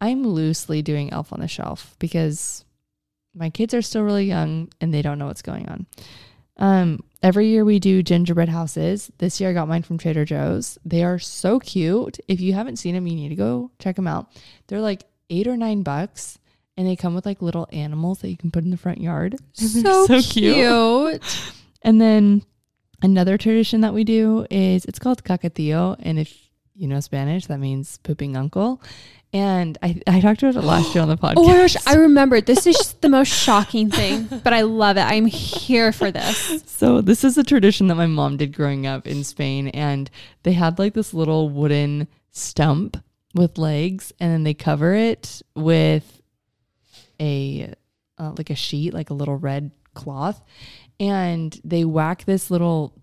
[0.00, 2.64] I'm loosely doing Elf on the Shelf because
[3.36, 5.86] my kids are still really young and they don't know what's going on.
[6.56, 9.12] Um, every year we do gingerbread houses.
[9.18, 10.76] This year I got mine from Trader Joe's.
[10.84, 12.18] They are so cute.
[12.26, 14.32] If you haven't seen them, you need to go check them out.
[14.66, 16.40] They're like eight or nine bucks
[16.76, 19.36] and they come with like little animals that you can put in the front yard.
[19.54, 20.54] So, so cute.
[20.54, 21.52] cute.
[21.82, 22.42] And then
[23.02, 25.96] another tradition that we do is it's called cacatillo.
[26.00, 26.36] And if
[26.74, 28.80] you know Spanish, that means pooping uncle.
[29.32, 31.34] And I, I talked about it last year on the podcast.
[31.36, 32.40] Oh my gosh, I remember.
[32.40, 35.02] This is the most shocking thing, but I love it.
[35.02, 36.62] I'm here for this.
[36.66, 39.68] So, this is a tradition that my mom did growing up in Spain.
[39.68, 40.10] And
[40.44, 42.96] they had like this little wooden stump
[43.34, 46.15] with legs, and then they cover it with
[47.20, 47.72] a
[48.18, 50.42] uh, like a sheet, like a little red cloth,
[50.98, 52.94] and they whack this little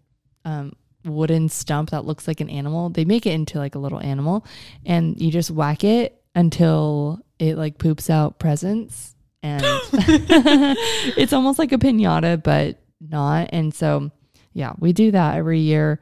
[0.46, 0.74] um,
[1.06, 2.90] wooden stump that looks like an animal.
[2.90, 4.46] They make it into like a little animal,
[4.86, 9.64] and you just whack it until it like poops out presents, and
[11.18, 13.50] it's almost like a pinata, but not.
[13.52, 14.12] And so,
[14.54, 16.00] yeah, we do that every year,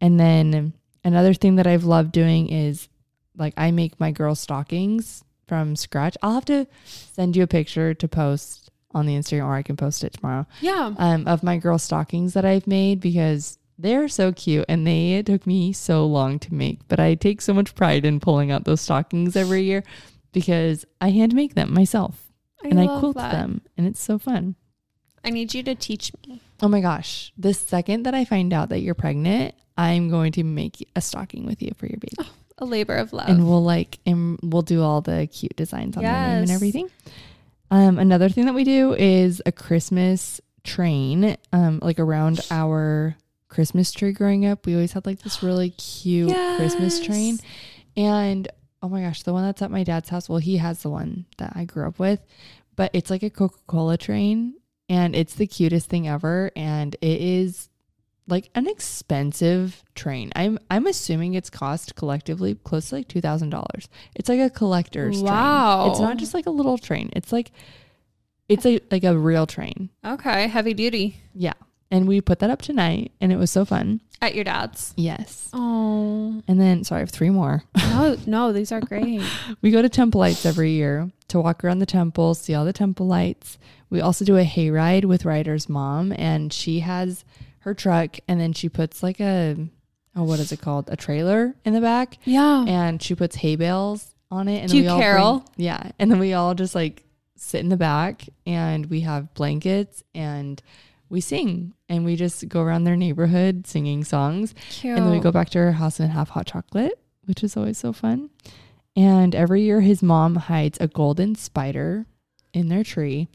[0.00, 0.72] and then
[1.04, 2.88] another thing that I've loved doing is
[3.36, 6.16] like I make my girl stockings from scratch.
[6.22, 9.76] I'll have to send you a picture to post on the Instagram, or I can
[9.76, 10.46] post it tomorrow.
[10.60, 10.94] Yeah.
[10.98, 15.46] Um, of my girl stockings that I've made because they're so cute and they took
[15.46, 16.86] me so long to make.
[16.88, 19.82] But I take so much pride in pulling out those stockings every year
[20.32, 22.30] because I hand make them myself
[22.64, 23.32] I and I quilt that.
[23.32, 24.56] them, and it's so fun.
[25.24, 26.40] I need you to teach me.
[26.62, 27.32] Oh my gosh!
[27.36, 31.44] The second that I find out that you're pregnant, I'm going to make a stocking
[31.44, 32.14] with you for your baby.
[32.18, 33.28] Oh a labor of love.
[33.28, 36.14] And we'll like and we'll do all the cute designs on yes.
[36.14, 36.90] the name and everything.
[37.70, 43.16] Um, another thing that we do is a Christmas train, um, like around our
[43.48, 44.66] Christmas tree growing up.
[44.66, 46.56] We always had like this really cute yes.
[46.58, 47.38] Christmas train.
[47.96, 48.48] And
[48.82, 51.26] oh my gosh, the one that's at my dad's house, well, he has the one
[51.38, 52.20] that I grew up with,
[52.76, 54.54] but it's like a Coca Cola train
[54.88, 56.50] and it's the cutest thing ever.
[56.54, 57.68] And it is
[58.28, 60.32] like an expensive train.
[60.34, 63.88] I'm I'm assuming it's cost collectively close to like two thousand dollars.
[64.14, 65.82] It's like a collector's wow.
[65.82, 65.90] train.
[65.90, 67.10] It's not just like a little train.
[67.14, 67.52] It's like
[68.48, 69.90] it's a like a real train.
[70.04, 71.20] Okay, heavy duty.
[71.34, 71.54] Yeah.
[71.90, 74.00] And we put that up tonight and it was so fun.
[74.20, 74.92] At your dad's?
[74.96, 75.50] Yes.
[75.52, 76.42] Oh.
[76.48, 77.62] And then sorry, I have three more.
[77.96, 79.22] No, no, these are great.
[79.62, 82.72] we go to temple lights every year to walk around the temple, see all the
[82.74, 83.56] temple lights.
[83.88, 87.24] We also do a hayride with Ryder's mom and she has
[87.66, 89.56] her truck and then she puts like a
[90.14, 90.88] oh what is it called?
[90.88, 92.16] A trailer in the back.
[92.24, 92.64] Yeah.
[92.66, 95.38] And she puts hay bales on it and Do we all carol.
[95.40, 97.04] bring, yeah and then we all just like
[97.36, 100.62] sit in the back and we have blankets and
[101.08, 104.54] we sing and we just go around their neighborhood singing songs.
[104.70, 104.96] Cute.
[104.96, 107.76] and then we go back to her house and have hot chocolate which is always
[107.76, 108.30] so fun.
[108.94, 112.06] And every year his mom hides a golden spider
[112.54, 113.28] in their tree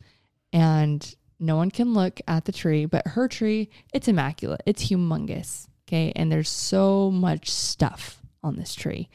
[0.53, 4.61] and no one can look at the tree, but her tree, it's immaculate.
[4.65, 5.67] It's humongous.
[5.87, 6.13] Okay.
[6.15, 9.09] And there's so much stuff on this tree.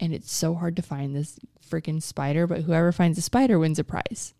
[0.00, 3.78] And it's so hard to find this freaking spider, but whoever finds the spider wins
[3.78, 4.34] a prize.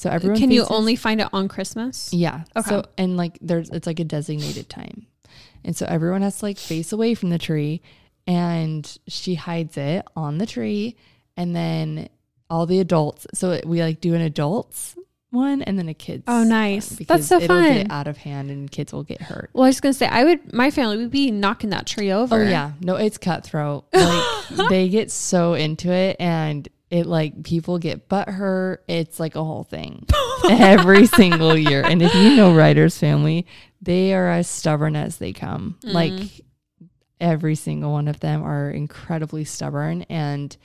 [0.00, 2.10] So everyone can you only find it on Christmas?
[2.12, 2.44] Yeah.
[2.56, 2.68] Okay.
[2.70, 5.06] So and like there's it's like a designated time,
[5.62, 7.82] and so everyone has to like face away from the tree,
[8.26, 10.96] and she hides it on the tree,
[11.36, 12.08] and then
[12.48, 13.26] all the adults.
[13.34, 14.96] So we like do an adults
[15.30, 16.24] one and then a kids.
[16.26, 16.88] Oh, nice!
[16.90, 17.74] That's so fun.
[17.74, 19.50] Get out of hand and kids will get hurt.
[19.52, 20.52] Well, I was gonna say I would.
[20.52, 22.40] My family would be knocking that tree over.
[22.40, 23.84] Oh yeah, no, it's cutthroat.
[24.50, 28.82] Like they get so into it, and it like people get butt hurt.
[28.88, 30.06] It's like a whole thing
[30.50, 31.82] every single year.
[31.82, 33.46] And if you know Ryder's family,
[33.80, 35.78] they are as stubborn as they come.
[35.82, 35.92] Mm.
[35.92, 36.44] Like
[37.20, 40.56] every single one of them are incredibly stubborn and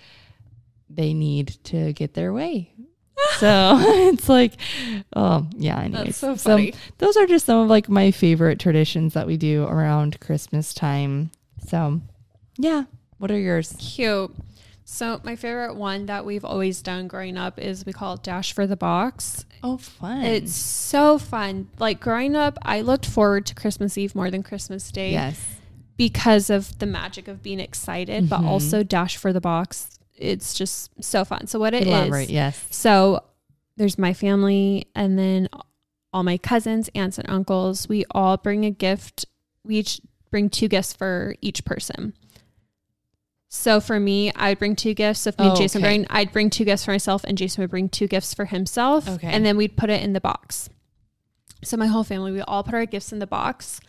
[0.89, 2.71] they need to get their way
[3.37, 4.53] so it's like,
[5.15, 5.81] oh yeah.
[5.81, 6.71] Anyways, so funny.
[6.71, 10.73] So those are just some of like my favorite traditions that we do around Christmas
[10.73, 11.31] time.
[11.67, 12.01] So
[12.57, 12.83] yeah,
[13.17, 13.75] what are yours?
[13.79, 14.31] Cute.
[14.87, 18.53] So my favorite one that we've always done growing up is we call it Dash
[18.53, 19.45] for the Box.
[19.63, 20.21] Oh, fun!
[20.21, 21.69] It's so fun.
[21.79, 25.11] Like growing up, I looked forward to Christmas Eve more than Christmas Day.
[25.11, 25.43] Yes.
[25.97, 28.29] Because of the magic of being excited, mm-hmm.
[28.29, 31.47] but also Dash for the Box it's just so fun.
[31.47, 32.67] So what it Elaborate, is, yes.
[32.69, 33.23] So
[33.77, 35.49] there's my family, and then
[36.13, 37.89] all my cousins, aunts, and uncles.
[37.89, 39.25] We all bring a gift.
[39.63, 40.01] We each
[40.31, 42.13] bring two gifts for each person.
[43.49, 45.27] So for me, I'd bring two gifts.
[45.27, 45.89] If me oh, and Jason okay.
[45.89, 49.07] bring, I'd bring two gifts for myself, and Jason would bring two gifts for himself.
[49.07, 49.27] Okay.
[49.27, 50.69] And then we'd put it in the box.
[51.63, 53.79] So my whole family, we all put our gifts in the box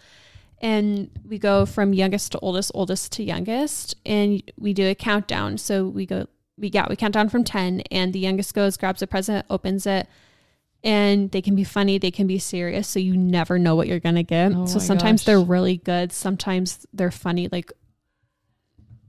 [0.58, 5.58] and we go from youngest to oldest, oldest to youngest, and we do a countdown.
[5.58, 9.02] So we go, we yeah, we count down from ten, and the youngest goes, grabs
[9.02, 10.08] a present, opens it,
[10.82, 14.00] and they can be funny, they can be serious, so you never know what you're
[14.00, 14.52] gonna get.
[14.54, 15.26] Oh so sometimes gosh.
[15.26, 17.48] they're really good, sometimes they're funny.
[17.52, 17.72] Like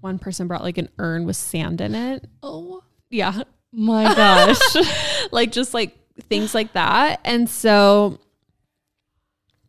[0.01, 2.25] one person brought like an urn with sand in it.
[2.43, 4.60] Oh yeah, my gosh,
[5.31, 8.19] like just like things like that, and so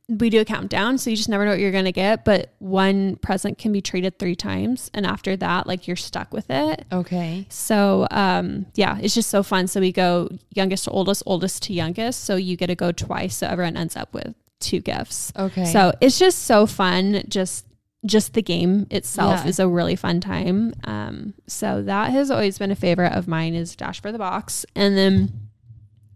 [0.09, 2.25] we do a countdown, so you just never know what you're gonna get.
[2.25, 6.49] But one present can be traded three times, and after that, like you're stuck with
[6.49, 6.87] it.
[6.91, 7.47] Okay.
[7.51, 9.67] So, um, yeah, it's just so fun.
[9.67, 12.25] So we go youngest to oldest, oldest to youngest.
[12.25, 15.33] So you get to go twice, so everyone ends up with two gifts.
[15.37, 15.67] Okay.
[15.67, 17.23] So it's just so fun.
[17.29, 17.67] Just
[18.07, 19.49] just the game itself yeah.
[19.49, 20.73] is a really fun time.
[20.85, 24.65] Um, so that has always been a favorite of mine is Dash for the Box,
[24.75, 25.48] and then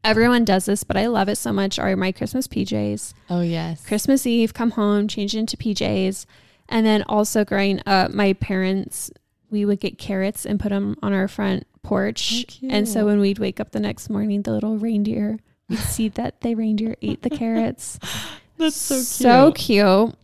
[0.05, 3.15] everyone does this, but I love it so much, are my Christmas PJs.
[3.31, 3.85] Oh, yes.
[3.87, 6.27] Christmas Eve, come home, change into PJs.
[6.69, 9.11] And then also growing up, my parents,
[9.51, 12.59] we would get carrots and put them on our front porch.
[12.63, 15.39] Oh, and so when we'd wake up the next morning, the little reindeer,
[15.69, 17.99] we'd see that the reindeer ate the carrots.
[18.57, 19.07] That's so cute.
[19.07, 20.15] So cute.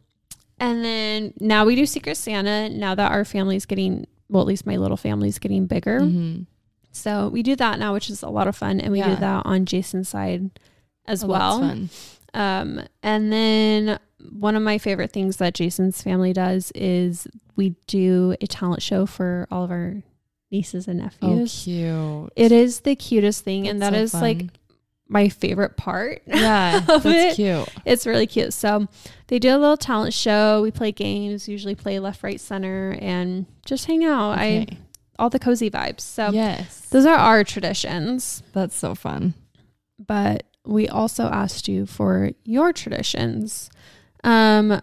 [0.61, 4.67] And then now we do Secret Santa now that our family's getting, well, at least
[4.67, 6.01] my little family's getting bigger.
[6.01, 6.43] Mm-hmm
[6.93, 9.15] so we do that now, which is a lot of fun, and we yeah.
[9.15, 10.59] do that on Jason's side
[11.07, 11.89] as oh, well.
[12.35, 13.99] Um, and then
[14.31, 19.07] one of my favorite things that Jason's family does is we do a talent show
[19.07, 20.03] for all of our
[20.51, 21.21] nieces and nephews.
[21.23, 22.33] Oh, cute!
[22.37, 24.21] It is the cutest thing, that's and that so is fun.
[24.21, 24.47] like
[25.09, 26.23] my favorite part.
[26.27, 27.37] Yeah, that's it.
[27.37, 27.69] cute.
[27.85, 28.53] It's really cute.
[28.53, 28.87] So
[29.29, 30.63] they do a little talent show.
[30.63, 31.49] We play games.
[31.49, 34.33] Usually play left, right, center, and just hang out.
[34.35, 34.67] Okay.
[34.71, 34.77] I
[35.19, 36.01] all the cozy vibes.
[36.01, 38.43] So yes, those are our traditions.
[38.53, 39.35] That's so fun.
[39.99, 43.71] But we also asked you for your traditions.
[44.23, 44.81] Um,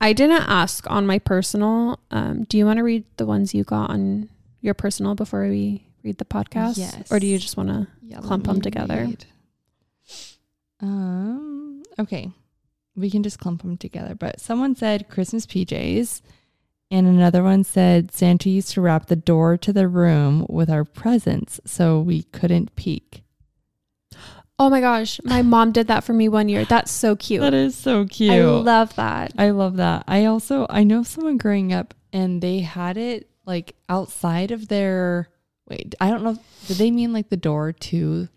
[0.00, 1.98] I didn't ask on my personal.
[2.10, 4.28] Um, do you want to read the ones you got on
[4.60, 6.78] your personal before we read the podcast?
[6.78, 7.10] Yes.
[7.10, 9.06] Or do you just want to yeah, clump them together?
[9.06, 9.26] Read.
[10.80, 11.82] Um.
[11.98, 12.30] Okay,
[12.96, 14.14] we can just clump them together.
[14.14, 16.22] But someone said Christmas PJs.
[16.94, 20.84] And another one said Santa used to wrap the door to the room with our
[20.84, 23.24] presents so we couldn't peek.
[24.60, 26.64] Oh my gosh, my mom did that for me one year.
[26.64, 27.40] That's so cute.
[27.40, 28.30] That is so cute.
[28.30, 29.32] I love that.
[29.36, 30.04] I love that.
[30.06, 35.30] I also I know someone growing up and they had it like outside of their
[35.68, 38.28] wait, I don't know did they mean like the door to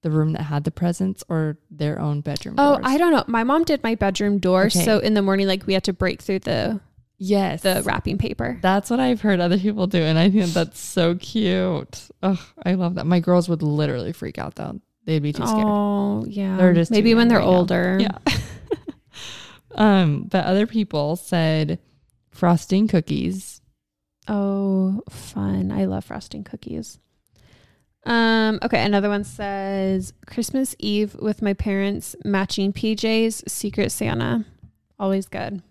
[0.00, 3.24] the room that had the presents or their own bedroom Oh, I don't know.
[3.26, 4.82] My mom did my bedroom door, okay.
[4.82, 6.80] so in the morning like we had to break through the
[7.18, 7.62] Yes.
[7.62, 8.58] The wrapping paper.
[8.62, 9.98] That's what I've heard other people do.
[9.98, 12.08] And I think that's so cute.
[12.22, 13.06] Oh, I love that.
[13.06, 14.80] My girls would literally freak out though.
[15.04, 15.64] They'd be too scared.
[15.66, 16.56] Oh, yeah.
[16.56, 17.98] They're just maybe when they're right older.
[17.98, 18.18] Now.
[18.26, 18.38] Yeah.
[19.74, 21.78] um, but other people said
[22.30, 23.62] frosting cookies.
[24.28, 25.72] Oh, fun.
[25.72, 26.98] I love frosting cookies.
[28.04, 34.44] Um, okay, another one says Christmas Eve with my parents, matching PJs, Secret Santa.
[34.98, 35.62] Always good.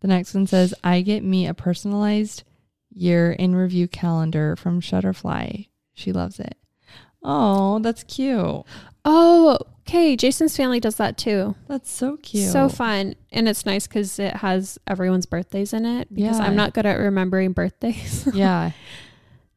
[0.00, 2.44] The next one says, I get me a personalized
[2.90, 5.68] year in review calendar from Shutterfly.
[5.94, 6.56] She loves it.
[7.22, 8.64] Oh, that's cute.
[9.04, 10.16] Oh, okay.
[10.16, 11.56] Jason's family does that too.
[11.66, 12.52] That's so cute.
[12.52, 13.14] So fun.
[13.32, 16.44] And it's nice because it has everyone's birthdays in it because yeah.
[16.44, 18.28] I'm not good at remembering birthdays.
[18.34, 18.70] yeah.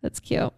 [0.02, 0.54] That's cute.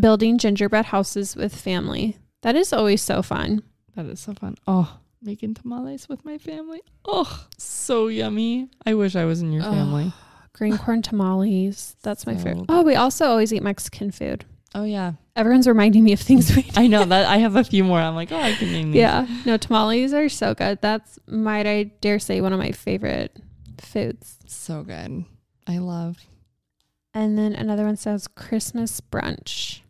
[0.00, 2.16] Building gingerbread houses with family.
[2.42, 3.62] That is always so fun.
[3.94, 4.56] That is so fun.
[4.66, 6.80] Oh, making tamales with my family.
[7.04, 8.68] Oh, so yummy.
[8.84, 10.12] I wish I was in your family.
[10.52, 11.96] green corn tamales.
[12.02, 12.66] That's so my favorite.
[12.68, 14.44] Oh, we also always eat Mexican food.
[14.74, 15.12] Oh yeah.
[15.36, 16.66] Everyone's reminding me of things we.
[16.76, 17.98] I know that I have a few more.
[17.98, 19.00] I'm like, oh, I can name these.
[19.00, 19.26] Yeah.
[19.44, 20.80] No, tamales are so good.
[20.80, 23.36] That's might I dare say one of my favorite
[23.80, 24.38] foods.
[24.46, 25.24] So good.
[25.66, 26.18] I love.
[27.14, 29.80] And then another one says Christmas brunch.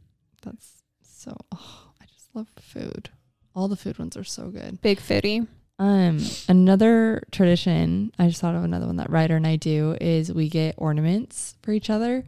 [0.43, 3.11] That's so oh, I just love food.
[3.55, 4.81] All the food ones are so good.
[4.81, 5.47] Big foodie.
[5.79, 10.33] Um, another tradition, I just thought of another one that Ryder and I do is
[10.33, 12.25] we get ornaments for each other.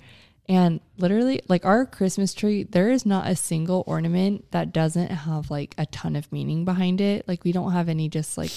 [0.48, 5.50] And literally, like our Christmas tree, there is not a single ornament that doesn't have
[5.50, 7.26] like a ton of meaning behind it.
[7.26, 8.52] Like we don't have any just like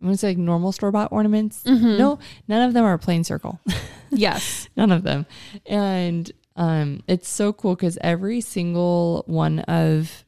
[0.00, 1.62] I'm gonna say like normal store bought ornaments.
[1.62, 1.96] Mm-hmm.
[1.96, 3.60] No, none of them are plain circle.
[4.10, 5.26] yes, none of them.
[5.64, 10.24] And um, it's so cool because every single one of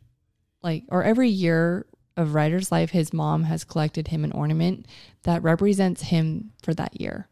[0.64, 4.87] like or every year of Ryder's life, his mom has collected him an ornament
[5.22, 7.29] that represents him for that year.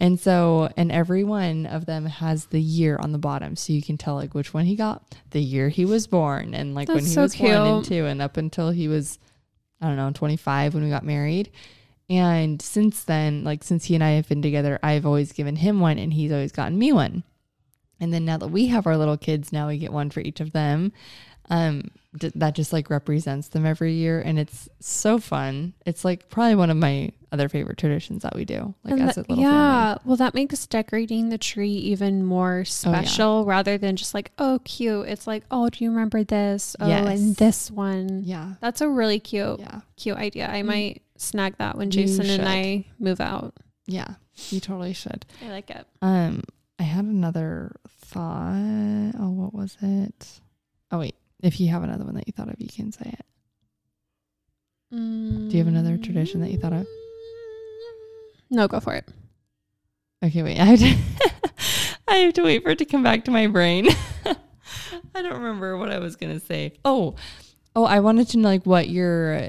[0.00, 3.56] And so, and every one of them has the year on the bottom.
[3.56, 6.74] So you can tell like which one he got, the year he was born, and
[6.74, 7.50] like That's when he so was cute.
[7.50, 9.18] one and two, and up until he was,
[9.80, 11.50] I don't know, 25 when we got married.
[12.08, 15.80] And since then, like since he and I have been together, I've always given him
[15.80, 17.24] one and he's always gotten me one.
[18.00, 20.40] And then now that we have our little kids, now we get one for each
[20.40, 20.92] of them
[21.50, 25.74] um d- that just like represents them every year and it's so fun.
[25.86, 29.18] It's like probably one of my other favorite traditions that we do like and as
[29.18, 29.94] a little yeah.
[29.94, 30.00] family.
[30.06, 33.50] well that makes decorating the tree even more special oh, yeah.
[33.50, 35.08] rather than just like oh cute.
[35.08, 36.76] It's like oh do you remember this?
[36.80, 37.20] Oh yes.
[37.20, 38.22] and this one.
[38.24, 38.54] Yeah.
[38.60, 39.80] That's a really cute yeah.
[39.96, 40.48] cute idea.
[40.50, 40.66] I mm.
[40.66, 43.54] might snag that when jason and i move out.
[43.86, 44.14] Yeah
[44.50, 45.26] you totally should.
[45.44, 45.86] I like it.
[46.00, 46.42] Um
[46.78, 49.12] i had another thought.
[49.18, 50.40] Oh what was it?
[50.90, 53.24] Oh wait if you have another one that you thought of, you can say it.
[54.94, 55.50] Mm.
[55.50, 56.86] Do you have another tradition that you thought of?
[58.50, 59.06] No, go for it.
[60.24, 60.58] Okay, wait.
[60.58, 60.96] I have to,
[62.08, 63.88] I have to wait for it to come back to my brain.
[65.14, 66.72] I don't remember what I was gonna say.
[66.84, 67.14] Oh,
[67.76, 69.48] oh, I wanted to know like what your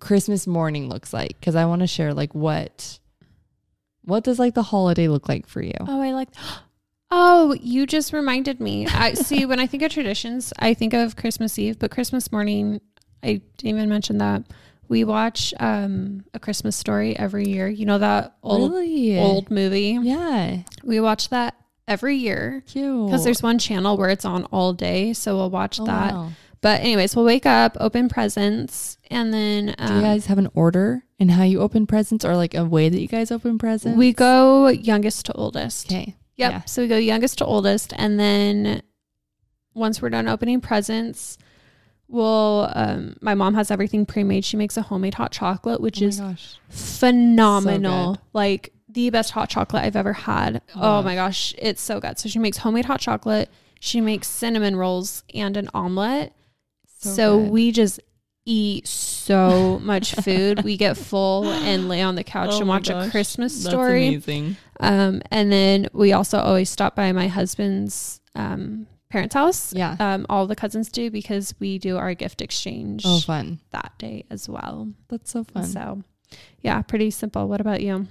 [0.00, 2.98] Christmas morning looks like because I want to share like what
[4.02, 5.74] what does like the holiday look like for you?
[5.80, 6.28] Oh, I like
[7.10, 8.86] Oh, you just reminded me.
[8.86, 12.80] I see when I think of traditions, I think of Christmas Eve, but Christmas morning,
[13.22, 14.42] I didn't even mention that.
[14.88, 17.68] We watch um, a Christmas story every year.
[17.68, 19.18] You know that old really?
[19.18, 19.98] old movie?
[20.00, 20.62] Yeah.
[20.82, 22.62] We watch that every year.
[22.66, 23.06] Cute.
[23.06, 25.12] Because there's one channel where it's on all day.
[25.12, 26.14] So we'll watch oh, that.
[26.14, 26.30] Wow.
[26.60, 30.38] But anyways, we'll wake up, open presents, and then um, Do you um, guys have
[30.38, 33.58] an order in how you open presents or like a way that you guys open
[33.58, 33.96] presents?
[33.96, 35.86] We go youngest to oldest.
[35.86, 36.16] Okay.
[36.38, 36.52] Yep.
[36.52, 36.64] Yeah.
[36.64, 38.82] So we go youngest to oldest, and then
[39.74, 41.36] once we're done opening presents,
[42.06, 42.70] we'll.
[42.74, 44.44] Um, my mom has everything pre-made.
[44.44, 46.58] She makes a homemade hot chocolate, which oh is gosh.
[46.68, 48.14] phenomenal.
[48.14, 50.62] So like the best hot chocolate I've ever had.
[50.74, 50.98] Oh.
[50.98, 52.18] oh my gosh, it's so good.
[52.18, 53.50] So she makes homemade hot chocolate.
[53.80, 56.32] She makes cinnamon rolls and an omelet.
[57.00, 58.00] So, so we just
[58.44, 60.64] eat so much food.
[60.64, 63.06] we get full and lay on the couch oh and watch gosh.
[63.06, 64.14] a Christmas story.
[64.14, 64.56] That's amazing.
[64.80, 69.72] Um, and then we also always stop by my husband's um, parents' house.
[69.72, 69.96] Yeah.
[69.98, 73.02] Um, all the cousins do because we do our gift exchange.
[73.04, 73.60] Oh, fun.
[73.70, 74.92] That day as well.
[75.08, 75.64] That's so fun.
[75.64, 76.02] So,
[76.60, 77.48] yeah, pretty simple.
[77.48, 78.06] What about you?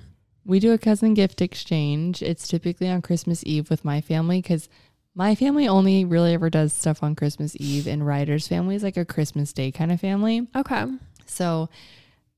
[0.46, 2.22] We do a cousin gift exchange.
[2.22, 4.70] It's typically on Christmas Eve with my family because
[5.14, 8.98] my family only really ever does stuff on Christmas Eve, and Ryder's family is like
[8.98, 10.48] a Christmas Day kind of family.
[10.56, 10.86] Okay.
[11.26, 11.70] So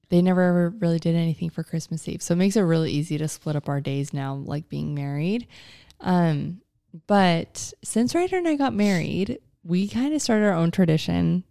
[0.09, 2.21] they never ever really did anything for Christmas Eve.
[2.21, 5.47] So it makes it really easy to split up our days now, like being married.
[5.99, 6.61] Um,
[7.07, 11.43] but since Ryder and I got married, we kind of started our own tradition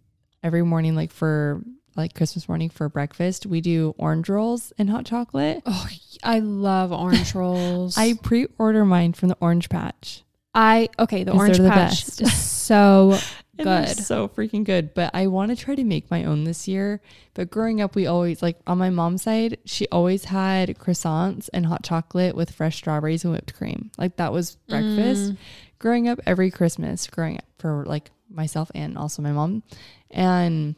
[0.43, 1.61] every morning, like for
[1.95, 5.61] like Christmas morning for breakfast, we do orange rolls and hot chocolate.
[5.65, 5.87] Oh,
[6.23, 7.97] I love orange rolls.
[7.97, 10.23] I pre order mine from the Orange Patch.
[10.53, 12.21] I okay, the orange the patch best.
[12.21, 13.17] is so
[13.63, 13.97] good.
[13.97, 14.93] so freaking good.
[14.93, 17.01] But I want to try to make my own this year.
[17.33, 21.65] But growing up, we always like on my mom's side, she always had croissants and
[21.65, 23.91] hot chocolate with fresh strawberries and whipped cream.
[23.97, 25.33] Like that was breakfast.
[25.33, 25.37] Mm.
[25.79, 29.63] Growing up every Christmas, growing up for like myself and also my mom.
[30.11, 30.75] And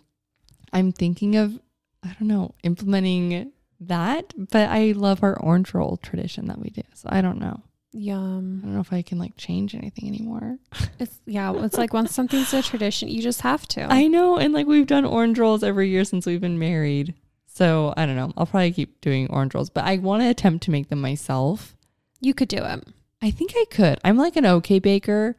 [0.74, 1.60] I'm thinking of
[2.04, 3.52] I don't know, implementing
[3.82, 6.82] that, but I love our orange roll tradition that we do.
[6.94, 7.62] So I don't know.
[7.94, 8.62] Yum.
[8.62, 10.58] I don't know if I can like change anything anymore.
[11.00, 13.92] It's yeah, it's like once something's a tradition, you just have to.
[13.92, 17.16] I know, and like we've done orange rolls every year since we've been married.
[17.48, 18.32] So I don't know.
[18.38, 21.76] I'll probably keep doing orange rolls, but I want to attempt to make them myself.
[22.20, 22.88] You could do it.
[23.22, 24.00] I think I could.
[24.04, 25.36] I'm like an okay baker,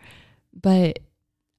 [0.53, 0.99] but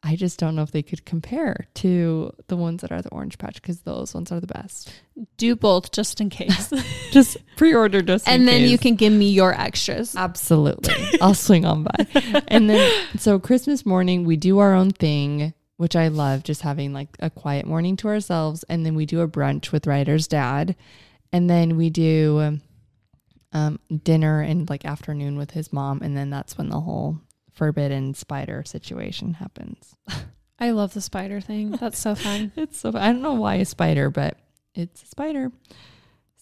[0.06, 3.38] I just don't know if they could compare to the ones that are the orange
[3.38, 4.94] patch because those ones are the best.
[5.38, 6.74] Do both just in case.
[7.12, 8.40] just pre-order just in case.
[8.40, 8.72] and then case.
[8.72, 10.14] you can give me your extras.
[10.16, 10.94] Absolutely.
[11.22, 12.08] I'll swing on by.
[12.50, 16.92] And then so Christmas morning we do our own thing, which I love just having
[16.92, 20.76] like a quiet morning to ourselves and then we do a brunch with Ryder's dad.
[21.32, 22.60] And then we do
[23.54, 27.22] um, dinner and like afternoon with his mom and then that's when the whole
[27.54, 29.96] forbidden spider situation happens.
[30.60, 31.72] I love the spider thing.
[31.72, 32.52] That's so fun.
[32.56, 34.38] it's so I don't know why a spider, but
[34.76, 35.52] it's a spider.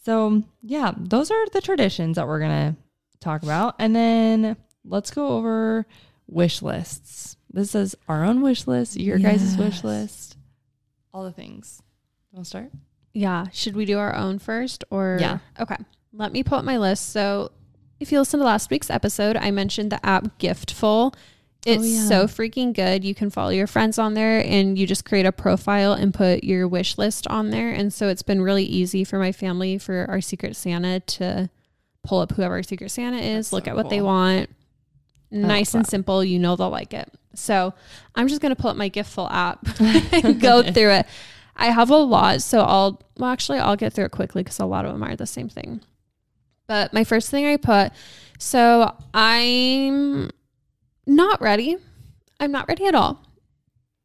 [0.03, 2.76] So, yeah, those are the traditions that we're going to
[3.20, 3.76] talk about.
[3.78, 5.86] And then let's go over
[6.28, 7.38] wish lists.
[7.51, 9.41] This is our own wish list, your yes.
[9.41, 10.38] guys' wish list,
[11.14, 11.82] all the things.
[12.32, 12.72] You want to start?
[13.14, 13.45] Yeah.
[13.51, 15.18] Should we do our own first or?
[15.20, 15.39] Yeah.
[15.59, 15.78] Okay.
[16.14, 17.09] Let me pull up my list.
[17.09, 17.51] So,
[18.02, 21.14] if you listen to last week's episode, I mentioned the app Giftful.
[21.68, 22.08] It's oh, yeah.
[22.08, 23.06] so freaking good.
[23.06, 26.43] You can follow your friends on there and you just create a profile and put
[26.43, 27.70] your wish list on there.
[27.70, 31.52] And so it's been really easy for my family, for our Secret Santa to
[32.04, 33.89] pull up whoever our Secret Santa is, That's look so at what cool.
[33.91, 34.49] they want.
[35.30, 36.24] Nice and simple.
[36.24, 37.08] You know they'll like it.
[37.36, 37.72] So
[38.16, 41.06] I'm just going to pull up my Giftful app and go through it.
[41.56, 42.41] I have a lot.
[42.41, 45.16] So I'll, well, actually, I'll get through it quickly because a lot of them are
[45.16, 45.82] the same thing.
[46.72, 47.91] But my first thing I put,
[48.39, 50.30] so I'm
[51.05, 51.76] not ready.
[52.39, 53.22] I'm not ready at all.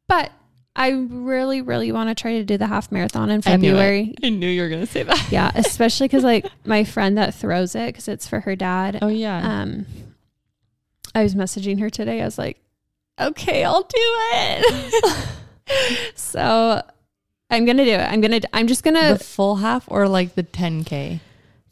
[0.09, 0.33] But
[0.75, 4.13] I really, really want to try to do the half marathon in February.
[4.21, 5.31] I knew, I knew you were going to say that.
[5.31, 8.99] yeah, especially because like my friend that throws it, because it's for her dad.
[9.01, 9.61] Oh yeah.
[9.61, 9.85] Um,
[11.15, 12.21] I was messaging her today.
[12.21, 12.59] I was like,
[13.17, 15.31] okay, I'll do it.
[16.15, 16.81] so
[17.49, 18.11] I'm gonna do it.
[18.11, 18.41] I'm gonna.
[18.51, 21.21] I'm just gonna the full half or like the 10k.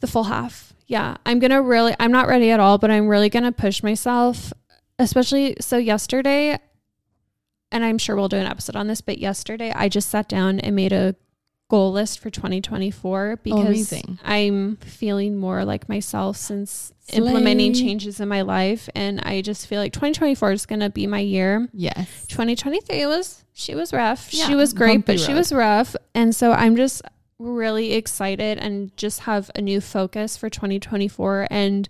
[0.00, 3.08] The full half yeah, I'm going to really, I'm not ready at all, but I'm
[3.08, 4.52] really going to push myself,
[4.98, 5.56] especially.
[5.60, 6.58] So, yesterday,
[7.72, 10.60] and I'm sure we'll do an episode on this, but yesterday I just sat down
[10.60, 11.16] and made a
[11.68, 17.18] goal list for 2024 because oh, I'm feeling more like myself since Slay.
[17.18, 18.88] implementing changes in my life.
[18.94, 21.68] And I just feel like 2024 is going to be my year.
[21.72, 22.26] Yes.
[22.28, 24.32] 2023 was, she was rough.
[24.32, 25.96] Yeah, she was great, but she was rough.
[26.14, 27.02] And so I'm just,
[27.38, 31.48] really excited and just have a new focus for 2024.
[31.50, 31.88] And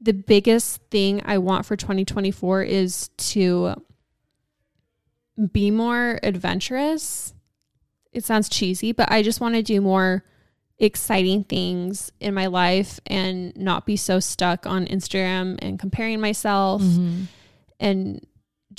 [0.00, 3.74] the biggest thing I want for 2024 is to
[5.52, 7.34] be more adventurous.
[8.12, 10.24] It sounds cheesy, but I just want to do more
[10.78, 16.80] exciting things in my life and not be so stuck on Instagram and comparing myself
[16.80, 17.24] mm-hmm.
[17.78, 18.26] and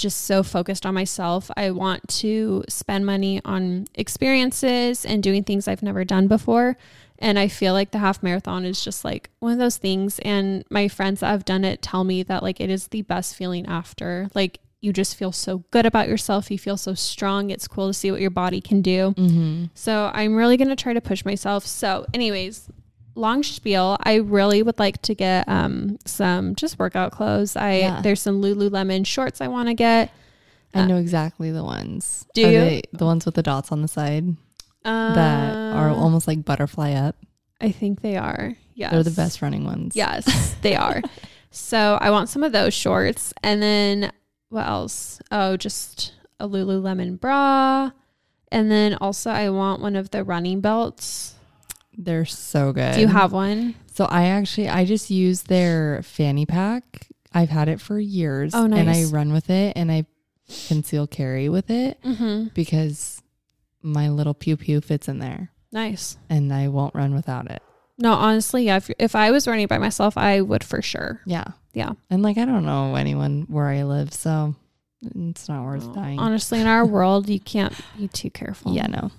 [0.01, 1.49] just so focused on myself.
[1.55, 6.77] I want to spend money on experiences and doing things I've never done before.
[7.19, 10.19] And I feel like the half marathon is just like one of those things.
[10.19, 13.35] And my friends that have done it tell me that like it is the best
[13.35, 14.27] feeling after.
[14.33, 16.49] Like you just feel so good about yourself.
[16.49, 17.51] You feel so strong.
[17.51, 19.13] It's cool to see what your body can do.
[19.15, 19.65] Mm-hmm.
[19.75, 21.67] So I'm really going to try to push myself.
[21.67, 22.67] So, anyways,
[23.16, 23.97] long spiel.
[24.01, 27.55] I really would like to get um, some just workout clothes.
[27.55, 28.01] I yeah.
[28.01, 30.12] there's some Lululemon shorts I want to get.
[30.74, 32.26] I know exactly the ones.
[32.34, 32.82] Do are you?
[32.93, 34.36] the ones with the dots on the side
[34.86, 37.18] uh, that are uh, almost like butterfly up.
[37.59, 38.55] I think they are.
[38.74, 38.91] Yes.
[38.91, 39.95] They're the best running ones.
[39.95, 41.01] Yes, they are.
[41.51, 43.34] so I want some of those shorts.
[43.43, 44.12] And then
[44.49, 45.22] what else?
[45.30, 47.91] Oh, just a Lululemon bra.
[48.51, 51.36] And then also I want one of the running belts
[51.97, 52.95] they're so good.
[52.95, 53.75] Do you have one?
[53.93, 57.07] So I actually I just use their fanny pack.
[57.33, 58.53] I've had it for years.
[58.53, 58.79] Oh, nice.
[58.79, 60.05] And I run with it and I
[60.67, 62.47] conceal carry with it mm-hmm.
[62.53, 63.21] because
[63.81, 65.51] my little pew pew fits in there.
[65.71, 66.17] Nice.
[66.29, 67.61] And I won't run without it.
[67.97, 68.77] No, honestly, yeah.
[68.77, 71.21] If, if I was running by myself, I would for sure.
[71.25, 71.45] Yeah.
[71.73, 71.91] Yeah.
[72.09, 74.13] And like, I don't know anyone where I live.
[74.13, 74.55] So
[75.15, 76.19] it's not worth dying.
[76.19, 78.73] Honestly, in our world, you can't be too careful.
[78.73, 79.11] Yeah, no.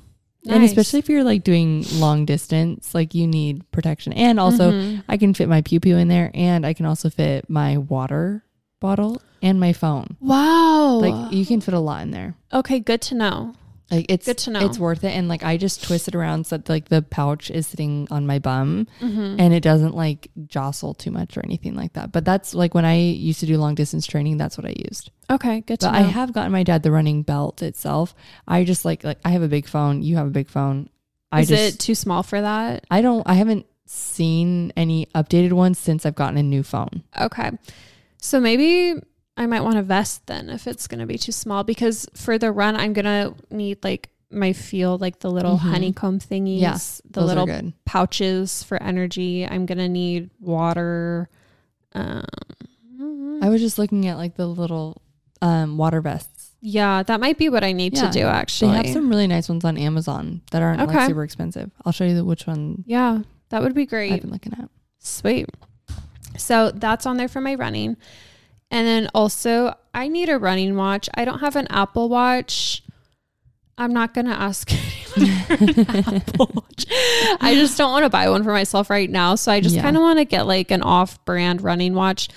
[0.44, 0.54] Nice.
[0.56, 4.12] And especially if you're like doing long distance, like you need protection.
[4.12, 5.00] And also, mm-hmm.
[5.08, 8.44] I can fit my pew pew in there, and I can also fit my water
[8.80, 10.16] bottle and my phone.
[10.20, 10.98] Wow.
[11.00, 12.34] Like you can fit a lot in there.
[12.52, 13.54] Okay, good to know.
[13.90, 14.66] Like it's good to know.
[14.66, 15.10] It's worth it.
[15.10, 18.26] And like I just twist it around so that like the pouch is sitting on
[18.26, 19.36] my bum mm-hmm.
[19.38, 22.10] and it doesn't like jostle too much or anything like that.
[22.12, 25.10] But that's like when I used to do long distance training, that's what I used.
[25.30, 25.98] Okay, good to but know.
[25.98, 28.14] I have gotten my dad the running belt itself.
[28.48, 30.88] I just like like I have a big phone, you have a big phone.
[31.30, 32.86] I is just, it too small for that?
[32.90, 37.02] I don't I haven't seen any updated ones since I've gotten a new phone.
[37.20, 37.50] Okay.
[38.18, 39.00] So maybe
[39.36, 42.38] I might want a vest then if it's going to be too small because for
[42.38, 45.70] the run I'm going to need like my feel like the little mm-hmm.
[45.70, 49.46] honeycomb thingies, yes, the little pouches for energy.
[49.46, 51.28] I'm going to need water.
[51.94, 52.24] Um,
[53.42, 55.02] I was just looking at like the little
[55.42, 56.52] um, water vests.
[56.60, 58.06] Yeah, that might be what I need yeah.
[58.06, 58.70] to do actually.
[58.70, 60.94] They have some really nice ones on Amazon that aren't okay.
[60.94, 61.70] like super expensive.
[61.84, 62.84] I'll show you the, which one.
[62.86, 64.12] Yeah, that would be great.
[64.12, 64.68] I've been looking at.
[64.98, 65.48] Sweet.
[66.36, 67.96] So that's on there for my running.
[68.72, 71.08] And then also, I need a running watch.
[71.14, 72.82] I don't have an Apple Watch.
[73.76, 74.72] I'm not going to ask
[75.16, 76.86] Apple Watch.
[77.40, 79.34] I just don't want to buy one for myself right now.
[79.34, 79.82] So I just yeah.
[79.82, 82.30] kind of want to get like an off brand running watch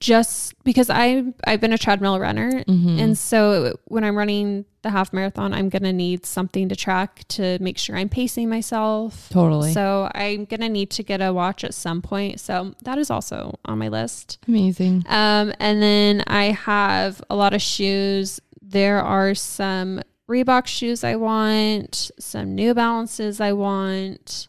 [0.00, 2.98] just because I I've been a treadmill runner mm-hmm.
[2.98, 7.26] and so when I'm running the half marathon I'm going to need something to track
[7.28, 9.28] to make sure I'm pacing myself.
[9.30, 9.72] Totally.
[9.72, 12.40] So I'm going to need to get a watch at some point.
[12.40, 14.38] So that is also on my list.
[14.46, 15.04] Amazing.
[15.08, 18.40] Um and then I have a lot of shoes.
[18.62, 24.47] There are some Reebok shoes I want, some New Balances I want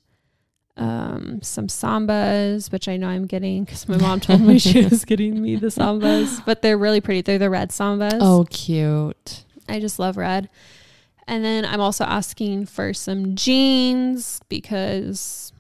[0.80, 5.04] um, some sambas, which I know I'm getting because my mom told me she was
[5.06, 7.22] getting me the sambas, but they're really pretty.
[7.22, 8.18] They're the red sambas.
[8.22, 9.44] Oh, cute.
[9.68, 10.50] I just love red.
[11.28, 15.52] And then I'm also asking for some jeans because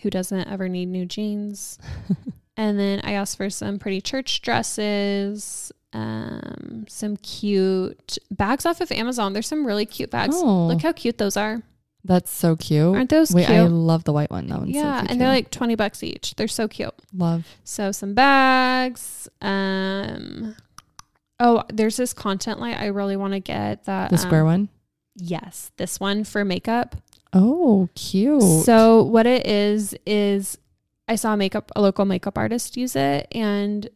[0.00, 1.78] who doesn't ever need new jeans?
[2.56, 8.90] and then I asked for some pretty church dresses, um, some cute bags off of
[8.90, 9.34] Amazon.
[9.34, 10.34] There's some really cute bags.
[10.38, 10.66] Oh.
[10.66, 11.62] Look how cute those are.
[12.04, 12.96] That's so cute.
[12.96, 13.58] Aren't those Wait, cute?
[13.58, 14.48] I love the white one.
[14.48, 16.34] That one's yeah, so and they're like twenty bucks each.
[16.34, 16.94] They're so cute.
[17.14, 17.46] Love.
[17.64, 19.28] So some bags.
[19.40, 20.56] Um.
[21.38, 23.84] Oh, there's this content light I really want to get.
[23.84, 24.68] That the square um, one.
[25.16, 26.96] Yes, this one for makeup.
[27.32, 28.42] Oh, cute.
[28.64, 30.58] So what it is is,
[31.08, 33.88] I saw a makeup a local makeup artist use it, and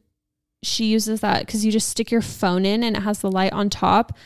[0.62, 3.52] she uses that because you just stick your phone in and it has the light
[3.52, 4.16] on top,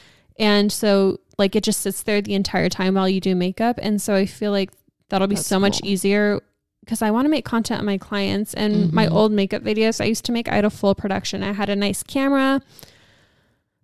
[0.40, 3.78] and so like it just sits there the entire time while you do makeup.
[3.80, 4.70] And so I feel like
[5.10, 5.60] that'll be That's so cool.
[5.60, 6.40] much easier
[6.80, 8.94] because I want to make content on my clients and mm-hmm.
[8.94, 11.42] my old makeup videos I used to make, I had a full production.
[11.42, 12.62] I had a nice camera,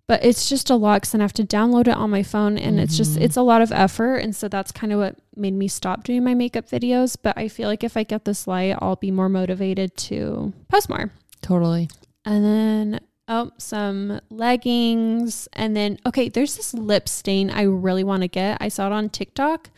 [0.07, 2.77] but it's just a lot because I have to download it on my phone and
[2.77, 2.83] mm-hmm.
[2.83, 3.23] it's just, mm-hmm.
[3.23, 4.17] it's a lot of effort.
[4.17, 7.17] And so that's kind of what made me stop doing my makeup videos.
[7.21, 10.89] But I feel like if I get this light, I'll be more motivated to post
[10.89, 11.11] more.
[11.41, 11.89] Totally.
[12.25, 15.47] And then Oh, some leggings.
[15.53, 18.57] And then, okay, there's this lip stain I really want to get.
[18.61, 19.69] I saw it on TikTok.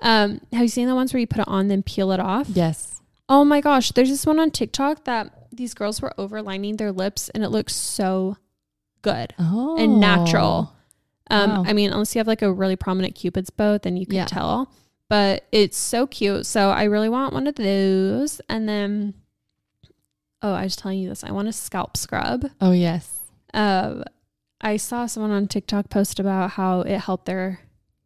[0.00, 2.48] Um, have you seen the ones where you put it on, then peel it off?
[2.48, 3.00] Yes.
[3.28, 3.92] Oh my gosh.
[3.92, 7.74] There's this one on TikTok that these girls were overlining their lips and it looks
[7.74, 8.36] so
[9.02, 9.76] good oh.
[9.78, 10.74] and natural.
[11.30, 11.64] Um, wow.
[11.66, 14.26] I mean, unless you have like a really prominent Cupid's bow, then you can yeah.
[14.26, 14.72] tell.
[15.08, 16.46] But it's so cute.
[16.46, 18.40] So I really want one of those.
[18.48, 19.14] And then
[20.42, 21.24] Oh, I was telling you this.
[21.24, 22.50] I want a scalp scrub.
[22.60, 23.18] Oh, yes.
[23.54, 24.04] Um,
[24.60, 27.60] I saw someone on TikTok post about how it helped their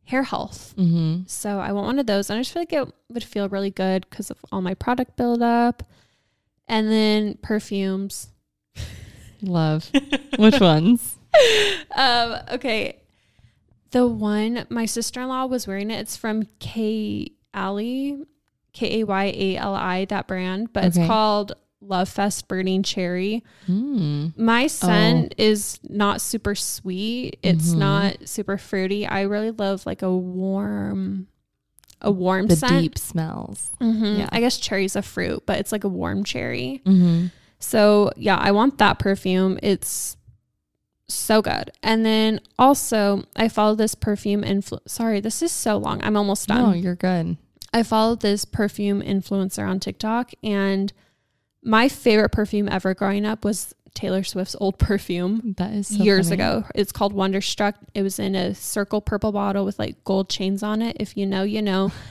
[0.05, 0.75] hair health.
[0.77, 1.25] Mm-hmm.
[1.27, 2.31] So I want one of those.
[2.31, 5.17] And I just feel like it would feel really good because of all my product
[5.17, 5.83] buildup.
[6.69, 8.29] And then perfumes.
[9.43, 9.91] Love.
[10.39, 11.19] Which ones?
[11.95, 13.01] Um, okay.
[13.91, 16.01] The one my sister in law was wearing it.
[16.01, 18.23] It's from K Alley,
[18.73, 20.89] K A Y A L I, that brand, but okay.
[20.89, 21.53] it's called
[21.83, 23.45] Love Fest Burning Cherry.
[23.69, 24.37] Mm.
[24.39, 25.43] My scent oh.
[25.43, 27.39] is not super sweet.
[27.43, 27.79] It's mm-hmm.
[27.79, 29.07] not super fruity.
[29.07, 31.27] I really love like a warm,
[32.01, 32.81] a warm the scent.
[32.81, 33.73] deep smells.
[33.81, 34.21] Mm-hmm.
[34.21, 36.81] Yeah, I guess cherry's a fruit, but it's like a warm cherry.
[36.87, 37.27] Mm-hmm.
[37.59, 39.59] So yeah, I want that perfume.
[39.63, 40.17] It's
[41.09, 41.71] so good.
[41.83, 44.79] And then also, I follow this perfume influ.
[44.87, 46.03] Sorry, this is so long.
[46.03, 46.63] I'm almost done.
[46.63, 47.37] No, you're good.
[47.73, 50.93] I follow this perfume influencer on TikTok and
[51.63, 55.55] my favorite perfume ever growing up was Taylor Swift's old perfume.
[55.59, 56.43] That is so years funny.
[56.43, 56.65] ago.
[56.75, 57.77] It's called Wonderstruck.
[57.95, 60.97] It was in a circle purple bottle with like gold chains on it.
[60.99, 61.93] If you know, you know.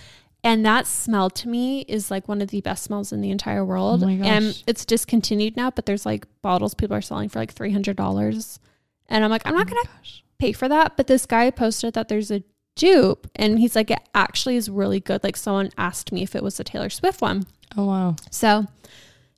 [0.43, 3.63] And that smell to me is like one of the best smells in the entire
[3.63, 4.03] world.
[4.03, 8.59] Oh and it's discontinued now, but there's like bottles people are selling for like $300.
[9.07, 9.91] And I'm like, I'm oh not oh going to
[10.39, 10.97] pay for that.
[10.97, 12.41] But this guy posted that there's a
[12.75, 15.23] dupe and he's like, it actually is really good.
[15.23, 17.45] Like someone asked me if it was a Taylor Swift one.
[17.77, 18.15] Oh, wow.
[18.31, 18.65] So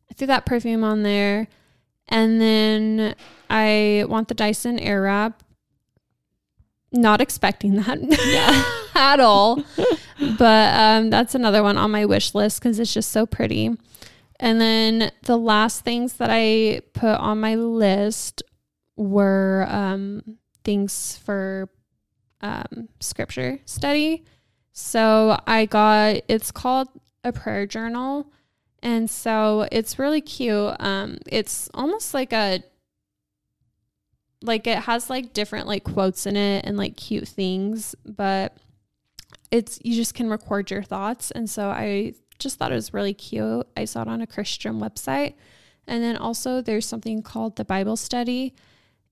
[0.10, 1.48] I threw that perfume on there.
[2.08, 3.16] And then
[3.50, 5.36] I want the Dyson Airwrap.
[6.92, 7.98] Not expecting that
[8.96, 9.64] at all.
[10.38, 13.72] but um, that's another one on my wish list because it's just so pretty.
[14.40, 18.44] And then the last things that I put on my list
[18.96, 21.70] were um, things for
[22.42, 24.26] um, scripture study.
[24.74, 26.90] So I got, it's called
[27.24, 28.32] a prayer journal
[28.84, 30.76] And so it's really cute.
[30.80, 32.62] Um, it's almost like a
[34.42, 38.58] like it has like different like quotes in it and like cute things, but
[39.52, 41.32] it's you just can record your thoughts.
[41.32, 43.66] And so I just thought it was really cute.
[43.78, 45.36] I saw it on a Christian website.
[45.88, 48.54] And then also there's something called the Bible study.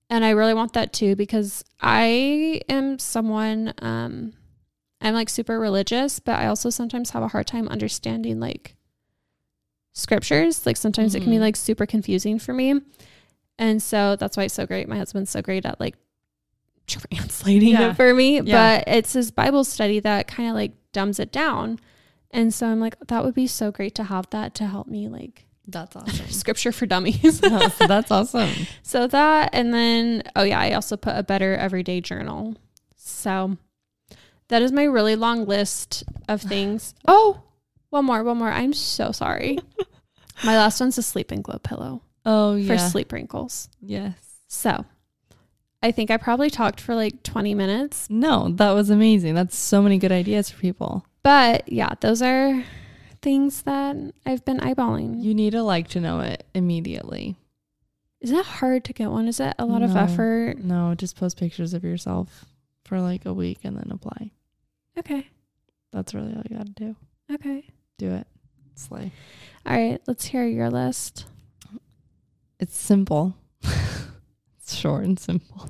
[0.09, 4.33] And I really want that too because I am someone um
[4.99, 8.75] I'm like super religious, but I also sometimes have a hard time understanding like
[9.93, 10.65] scriptures.
[10.65, 11.17] Like sometimes mm-hmm.
[11.17, 11.43] it can be mm-hmm.
[11.43, 12.81] like super confusing for me.
[13.57, 14.87] And so that's why it's so great.
[14.87, 15.95] My husband's so great at like
[16.87, 17.91] translating yeah.
[17.91, 18.41] it for me.
[18.41, 18.77] Yeah.
[18.79, 21.79] But it's this Bible study that kind of like dumbs it down.
[22.31, 25.07] And so I'm like, that would be so great to have that to help me
[25.07, 26.27] like that's awesome.
[26.27, 27.39] Scripture for dummies.
[27.39, 28.49] that's awesome.
[28.83, 32.55] So that and then oh yeah, I also put a better everyday journal.
[32.95, 33.57] So
[34.49, 36.93] that is my really long list of things.
[37.07, 37.43] Oh,
[37.91, 38.49] one more, one more.
[38.49, 39.59] I'm so sorry.
[40.43, 42.01] my last one's a sleeping glow pillow.
[42.25, 42.75] Oh, yeah.
[42.75, 43.69] For sleep wrinkles.
[43.79, 44.15] Yes.
[44.47, 44.85] So
[45.83, 48.09] I think I probably talked for like 20 minutes.
[48.09, 49.35] No, that was amazing.
[49.35, 51.05] That's so many good ideas for people.
[51.23, 52.63] But yeah, those are
[53.21, 55.21] things that I've been eyeballing.
[55.23, 57.35] You need to like to know it immediately.
[58.19, 59.27] Is it hard to get one?
[59.27, 60.59] Is it a lot no, of effort?
[60.59, 62.45] No, just post pictures of yourself
[62.85, 64.31] for like a week and then apply.
[64.97, 65.27] Okay.
[65.91, 66.95] That's really all you got to do.
[67.33, 67.65] Okay.
[68.01, 68.25] Do it.
[68.73, 69.11] Slay.
[69.63, 71.27] All right, let's hear your list.
[72.59, 73.35] It's simple.
[74.57, 75.69] it's short and simple.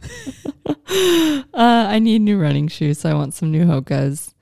[0.65, 4.33] uh, I need new running shoes, so I want some new Hokas.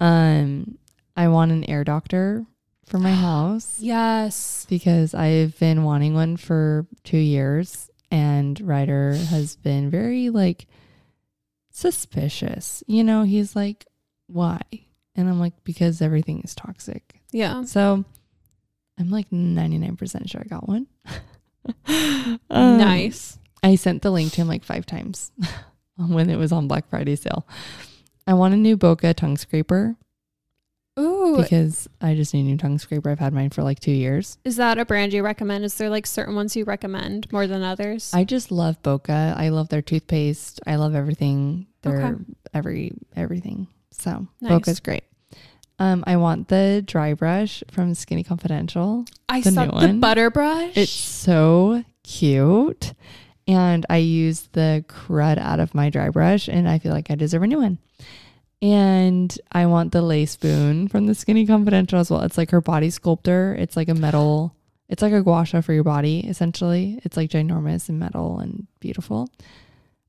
[0.00, 0.76] Um,
[1.16, 2.46] I want an air doctor
[2.84, 3.76] for my house.
[3.78, 4.66] yes.
[4.68, 10.66] Because I've been wanting one for two years, and Ryder has been very like
[11.70, 12.82] suspicious.
[12.88, 13.86] You know, he's like,
[14.26, 14.62] why?
[15.14, 17.19] And I'm like, because everything is toxic.
[17.32, 17.62] Yeah.
[17.62, 18.04] So
[18.98, 20.86] I'm like 99% sure I got one.
[22.50, 23.38] um, nice.
[23.62, 25.32] I sent the link to him like five times
[25.96, 27.46] when it was on Black Friday sale.
[28.26, 29.96] I want a new Boka tongue scraper.
[30.98, 31.36] Ooh.
[31.40, 33.10] Because I just need a new tongue scraper.
[33.10, 34.38] I've had mine for like two years.
[34.44, 35.64] Is that a brand you recommend?
[35.64, 38.12] Is there like certain ones you recommend more than others?
[38.12, 39.36] I just love Boka.
[39.36, 40.60] I love their toothpaste.
[40.66, 41.66] I love everything.
[41.82, 42.24] Their okay.
[42.52, 43.68] every everything.
[43.92, 44.52] So nice.
[44.52, 45.04] Boka's great.
[45.80, 49.06] Um, I want the dry brush from Skinny Confidential.
[49.30, 49.98] I the saw the one.
[49.98, 50.76] butter brush.
[50.76, 52.92] It's so cute.
[53.48, 57.14] And I use the crud out of my dry brush and I feel like I
[57.14, 57.78] deserve a new one.
[58.62, 62.20] And I want the lay spoon from the Skinny Confidential as well.
[62.20, 63.56] It's like her body sculptor.
[63.58, 64.54] It's like a metal,
[64.90, 67.00] it's like a gua sha for your body, essentially.
[67.02, 69.30] It's like ginormous and metal and beautiful.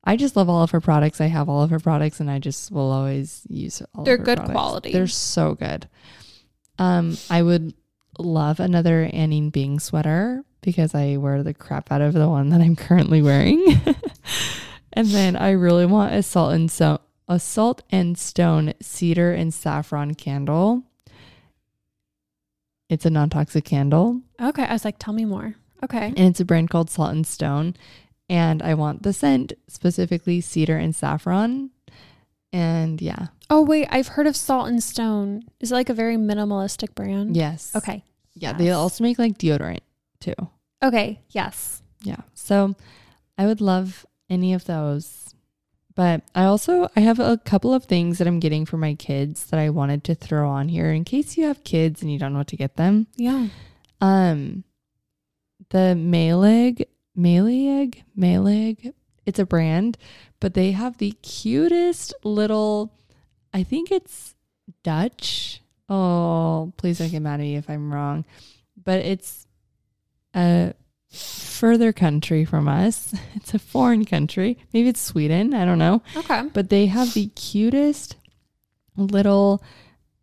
[0.04, 1.20] I just love all of her products.
[1.20, 4.20] I have all of her products and I just will always use all They're of
[4.20, 4.52] her good products.
[4.52, 4.92] quality.
[4.92, 5.88] They're so good.
[6.78, 7.74] Um, I would
[8.18, 12.60] love another Anine Bing sweater because I wear the crap out of the one that
[12.60, 13.64] I'm currently wearing.
[14.92, 19.54] and then I really want a salt and so a salt and stone cedar and
[19.54, 20.82] saffron candle.
[22.88, 24.20] It's a non-toxic candle.
[24.40, 25.54] Okay, I was like, tell me more.
[25.82, 26.08] Okay.
[26.08, 27.74] And it's a brand called Salt and Stone
[28.28, 31.70] and I want the scent specifically cedar and saffron.
[32.52, 33.28] And yeah.
[33.50, 35.42] Oh wait, I've heard of Salt and Stone.
[35.60, 37.36] Is it like a very minimalistic brand?
[37.36, 37.74] Yes.
[37.74, 38.04] Okay.
[38.34, 38.58] Yeah, yes.
[38.58, 39.80] they also make like deodorant
[40.20, 40.34] too.
[40.82, 41.20] Okay.
[41.30, 41.82] Yes.
[42.02, 42.20] Yeah.
[42.34, 42.74] So
[43.38, 45.34] I would love any of those.
[45.94, 49.46] But I also I have a couple of things that I'm getting for my kids
[49.46, 52.32] that I wanted to throw on here in case you have kids and you don't
[52.32, 53.06] know what to get them.
[53.16, 53.48] Yeah.
[54.00, 54.64] Um
[55.68, 58.92] the Maileg Maileg, Maileg.
[59.24, 59.98] It's a brand,
[60.40, 62.92] but they have the cutest little.
[63.52, 64.34] I think it's
[64.82, 65.60] Dutch.
[65.88, 68.24] Oh, please don't get mad at me if I'm wrong,
[68.82, 69.46] but it's
[70.34, 70.74] a
[71.10, 73.14] further country from us.
[73.34, 74.56] It's a foreign country.
[74.72, 75.52] Maybe it's Sweden.
[75.52, 76.02] I don't know.
[76.16, 76.48] Okay.
[76.52, 78.16] But they have the cutest
[78.96, 79.62] little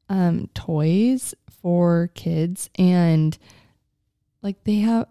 [0.07, 3.37] um, toys for kids, and
[4.41, 5.07] like they have,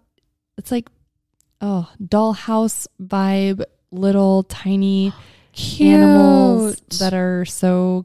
[0.56, 0.88] it's like
[1.60, 5.12] oh dollhouse vibe little tiny
[5.52, 5.94] cute.
[5.94, 8.04] animals that are so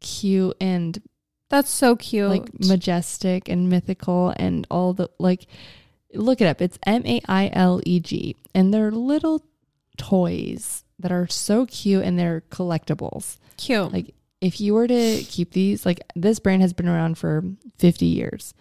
[0.00, 1.00] cute and
[1.48, 2.28] that's so cute.
[2.28, 5.46] like majestic and mythical and all the like
[6.14, 6.60] look it up.
[6.60, 9.44] It's m-a-i-l-e-g and they're little
[9.96, 13.38] toys that are so cute and they're collectibles.
[13.56, 13.92] Cute.
[13.92, 17.44] Like if you were to keep these like this brand has been around for
[17.78, 18.54] 50 years.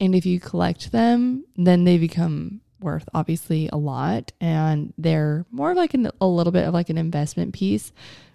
[0.00, 5.74] And if you collect them then they become worth obviously a lot and they're more
[5.74, 7.92] like an, a little bit of like an investment piece,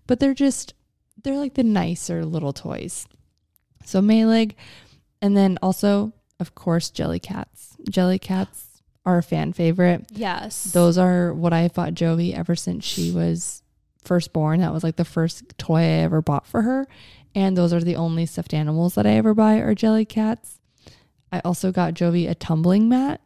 [0.07, 0.73] but they're just
[1.23, 3.07] they're like the nicer little toys.
[3.85, 4.55] So Maileg
[5.21, 7.77] and then also of course, Jellycats.
[7.89, 10.05] Jelly cats are a fan favorite.
[10.11, 10.65] Yes.
[10.65, 13.61] Those are what I bought Jovi ever since she was
[14.03, 14.59] first born.
[14.59, 16.87] That was like the first toy I ever bought for her.
[17.35, 20.59] And those are the only stuffed animals that I ever buy are Jellycats.
[21.31, 23.21] I also got Jovi a tumbling mat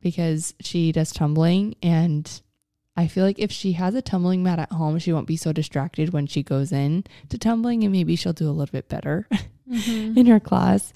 [0.00, 2.42] because she does tumbling and
[2.96, 5.52] I feel like if she has a tumbling mat at home, she won't be so
[5.52, 9.28] distracted when she goes in to tumbling and maybe she'll do a little bit better
[9.70, 10.16] mm-hmm.
[10.18, 10.94] in her class.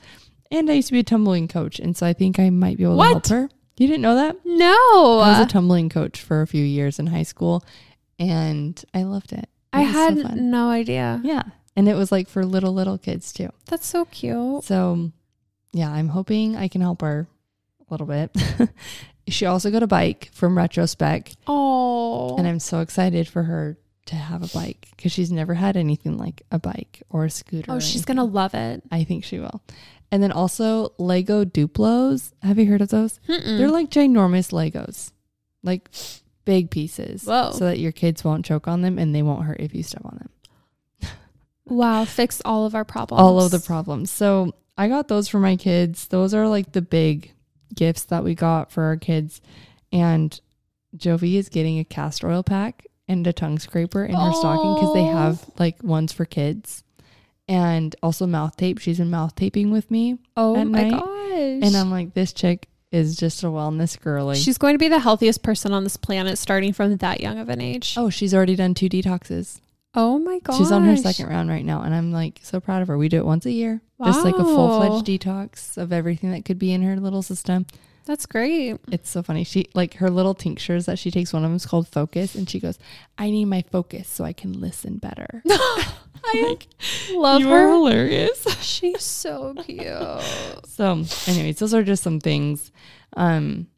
[0.51, 2.83] And I used to be a tumbling coach, and so I think I might be
[2.83, 3.25] able what?
[3.25, 3.57] to help her.
[3.81, 4.37] You didn't know that?
[4.45, 5.21] No.
[5.21, 7.65] I was a tumbling coach for a few years in high school
[8.19, 9.45] and I loved it.
[9.45, 11.19] it I had so no idea.
[11.25, 11.45] Yeah.
[11.75, 13.49] And it was like for little, little kids too.
[13.67, 14.65] That's so cute.
[14.65, 15.11] So,
[15.73, 17.27] yeah, I'm hoping I can help her
[17.91, 18.35] little bit.
[19.29, 21.35] she also got a bike from Retrospec.
[21.47, 22.37] Oh.
[22.37, 26.19] And I'm so excited for her to have a bike because she's never had anything
[26.19, 27.71] like a bike or a scooter.
[27.71, 28.83] Oh, she's going to love it.
[28.91, 29.63] I think she will.
[30.11, 32.33] And then also Lego Duplos.
[32.43, 33.21] Have you heard of those?
[33.29, 33.59] Mm-mm.
[33.59, 35.13] They're like ginormous Legos,
[35.63, 35.89] like
[36.45, 37.25] big pieces.
[37.25, 37.53] Whoa.
[37.53, 40.05] So that your kids won't choke on them and they won't hurt if you step
[40.05, 41.11] on them.
[41.67, 42.05] wow.
[42.05, 43.21] Fix all of our problems.
[43.21, 44.11] All of the problems.
[44.11, 46.09] So I got those for my kids.
[46.09, 47.33] Those are like the big
[47.75, 49.41] gifts that we got for our kids.
[49.93, 50.39] And
[50.97, 54.95] Jovi is getting a castor oil pack and a tongue scraper in her stocking because
[54.95, 56.85] they have like ones for kids
[57.49, 58.79] and also mouth tape.
[58.79, 60.19] She's been mouth taping with me.
[60.37, 61.01] Oh my night.
[61.01, 61.69] gosh.
[61.69, 64.37] And I'm like, this chick is just a wellness girly.
[64.37, 67.49] She's going to be the healthiest person on this planet starting from that young of
[67.49, 67.95] an age.
[67.97, 69.61] Oh, she's already done two detoxes.
[69.95, 70.57] Oh my god.
[70.57, 72.97] She's on her second round right now and I'm like so proud of her.
[72.97, 73.81] We do it once a year.
[73.99, 74.07] Wow.
[74.07, 77.67] Just like a full-fledged detox of everything that could be in her little system.
[78.07, 78.77] That's great.
[78.91, 79.45] It's so funny.
[79.45, 81.33] She like her little tinctures that she takes.
[81.33, 82.79] One of them is called Focus, and she goes,
[83.19, 86.67] "I need my focus so I can listen better." I like,
[87.13, 87.67] love her.
[87.67, 88.43] Are hilarious.
[88.63, 89.87] She's so cute.
[90.67, 92.73] so, anyways, those are just some things
[93.17, 93.69] um,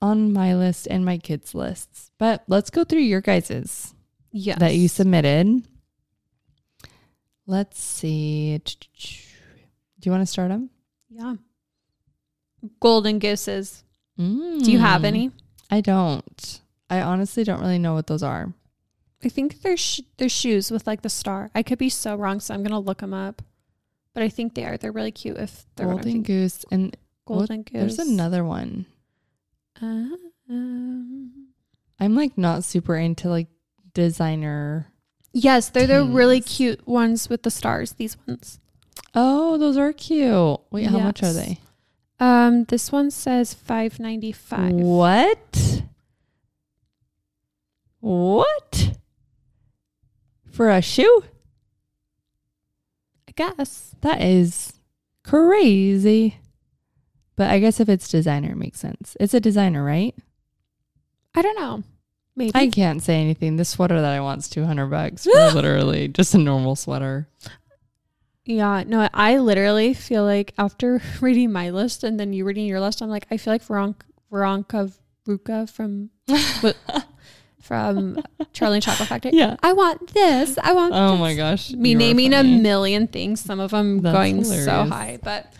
[0.00, 2.10] on my list and my kids' lists.
[2.18, 3.94] But let's go through your guys's.
[4.32, 4.58] Yes.
[4.58, 5.66] That you submitted.
[7.46, 8.58] Let's see.
[8.58, 10.70] Do you want to start them?
[11.08, 11.36] Yeah
[12.80, 13.84] golden gooses.
[14.18, 14.64] Mm.
[14.64, 15.06] Do you have mm.
[15.06, 15.30] any?
[15.70, 16.60] I don't.
[16.88, 18.52] I honestly don't really know what those are.
[19.24, 21.50] I think they're sh- they're shoes with like the star.
[21.54, 23.42] I could be so wrong, so I'm gonna look them up.
[24.14, 24.76] But I think they are.
[24.76, 25.36] They're really cute.
[25.36, 26.96] If they're golden goose and
[27.26, 27.96] golden what, goose.
[27.96, 28.86] There's another one.
[29.82, 30.16] Uh,
[30.48, 31.48] um,
[31.98, 33.48] I'm like not super into like
[33.96, 34.92] designer.
[35.32, 37.92] Yes, they're the really cute ones with the stars.
[37.94, 38.60] These ones.
[39.14, 40.60] Oh, those are cute.
[40.70, 41.58] Wait, how much are they?
[42.20, 44.72] Um, this one says five ninety five.
[44.72, 45.82] What?
[48.00, 48.98] What?
[50.50, 51.24] For a shoe?
[53.28, 53.94] I guess.
[54.02, 54.74] That is
[55.24, 56.38] crazy.
[57.36, 59.16] But I guess if it's designer, it makes sense.
[59.20, 60.14] It's a designer, right?
[61.34, 61.82] I don't know.
[62.36, 62.52] Maybe.
[62.54, 63.56] I can't say anything.
[63.56, 67.28] This sweater that I want is 200 bucks for literally just a normal sweater.
[68.44, 72.80] Yeah, no, I literally feel like after reading my list and then you reading your
[72.80, 74.90] list, I'm like, I feel like Veronica, Veronica
[75.26, 76.10] Ruka from
[77.60, 78.22] from
[78.52, 79.32] Charlie and Chocolate Factory.
[79.34, 80.58] Yeah, I want this.
[80.62, 80.92] I want.
[80.94, 81.20] Oh this.
[81.20, 83.40] my gosh, me naming a million things.
[83.40, 84.66] Some of them that's going hilarious.
[84.66, 85.52] so high, but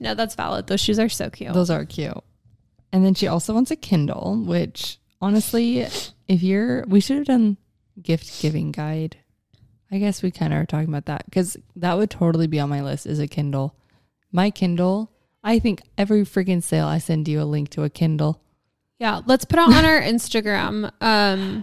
[0.00, 0.66] no, that's valid.
[0.66, 1.54] Those shoes are so cute.
[1.54, 2.18] Those are cute.
[2.92, 7.56] And then she also wants a Kindle, which honestly, if you're, we should have done
[8.02, 9.16] gift giving guide
[9.94, 12.68] I guess we kind of are talking about that because that would totally be on
[12.68, 13.76] my list is a Kindle.
[14.32, 15.12] My Kindle,
[15.44, 18.42] I think every freaking sale I send you a link to a Kindle.
[18.98, 21.62] Yeah, let's put it on our Instagram um,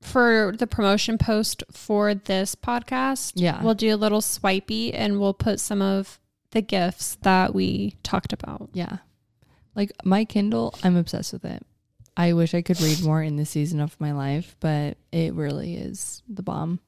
[0.00, 3.32] for the promotion post for this podcast.
[3.34, 3.62] Yeah.
[3.62, 6.18] We'll do a little swipey and we'll put some of
[6.52, 8.70] the gifts that we talked about.
[8.72, 8.98] Yeah.
[9.74, 11.62] Like my Kindle, I'm obsessed with it.
[12.16, 15.76] I wish I could read more in this season of my life, but it really
[15.76, 16.80] is the bomb.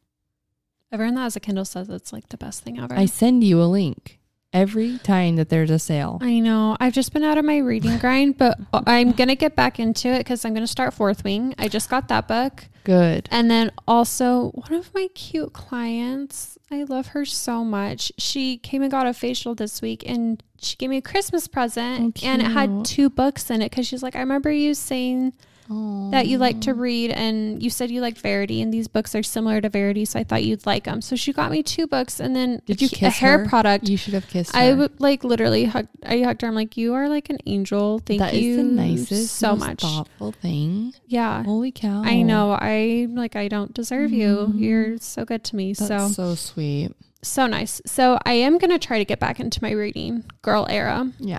[0.90, 2.94] Everyone that has a Kindle says it's like the best thing ever.
[2.94, 4.18] I send you a link
[4.52, 6.18] every time that there's a sale.
[6.22, 6.76] I know.
[6.80, 10.08] I've just been out of my reading grind, but I'm going to get back into
[10.08, 11.54] it because I'm going to start Fourth Wing.
[11.58, 12.64] I just got that book.
[12.84, 13.28] Good.
[13.30, 18.10] And then also, one of my cute clients, I love her so much.
[18.16, 22.20] She came and got a facial this week and she gave me a Christmas present
[22.22, 25.32] oh, and it had two books in it because she's like, I remember you saying
[25.68, 29.22] that you like to read and you said you liked Verity and these books are
[29.22, 31.02] similar to Verity so I thought you'd like them.
[31.02, 33.48] So she got me two books and then Did you kiss a hair her?
[33.48, 33.86] product.
[33.86, 34.58] You should have kissed her.
[34.58, 36.48] I would like literally hugged I hugged her.
[36.48, 37.98] I'm like, you are like an angel.
[37.98, 38.56] Thank that you.
[38.56, 40.94] That is the nicest, so much thoughtful thing.
[41.06, 41.42] Yeah.
[41.44, 42.02] Holy cow.
[42.02, 42.52] I know.
[42.52, 44.16] I like I don't deserve mm.
[44.16, 44.36] you.
[44.36, 44.58] Mm-hmm.
[44.58, 45.74] You're so good to me.
[45.74, 46.94] That's so so sweet.
[47.22, 47.80] So nice.
[47.86, 51.10] So I am gonna try to get back into my reading girl era.
[51.18, 51.38] Yeah.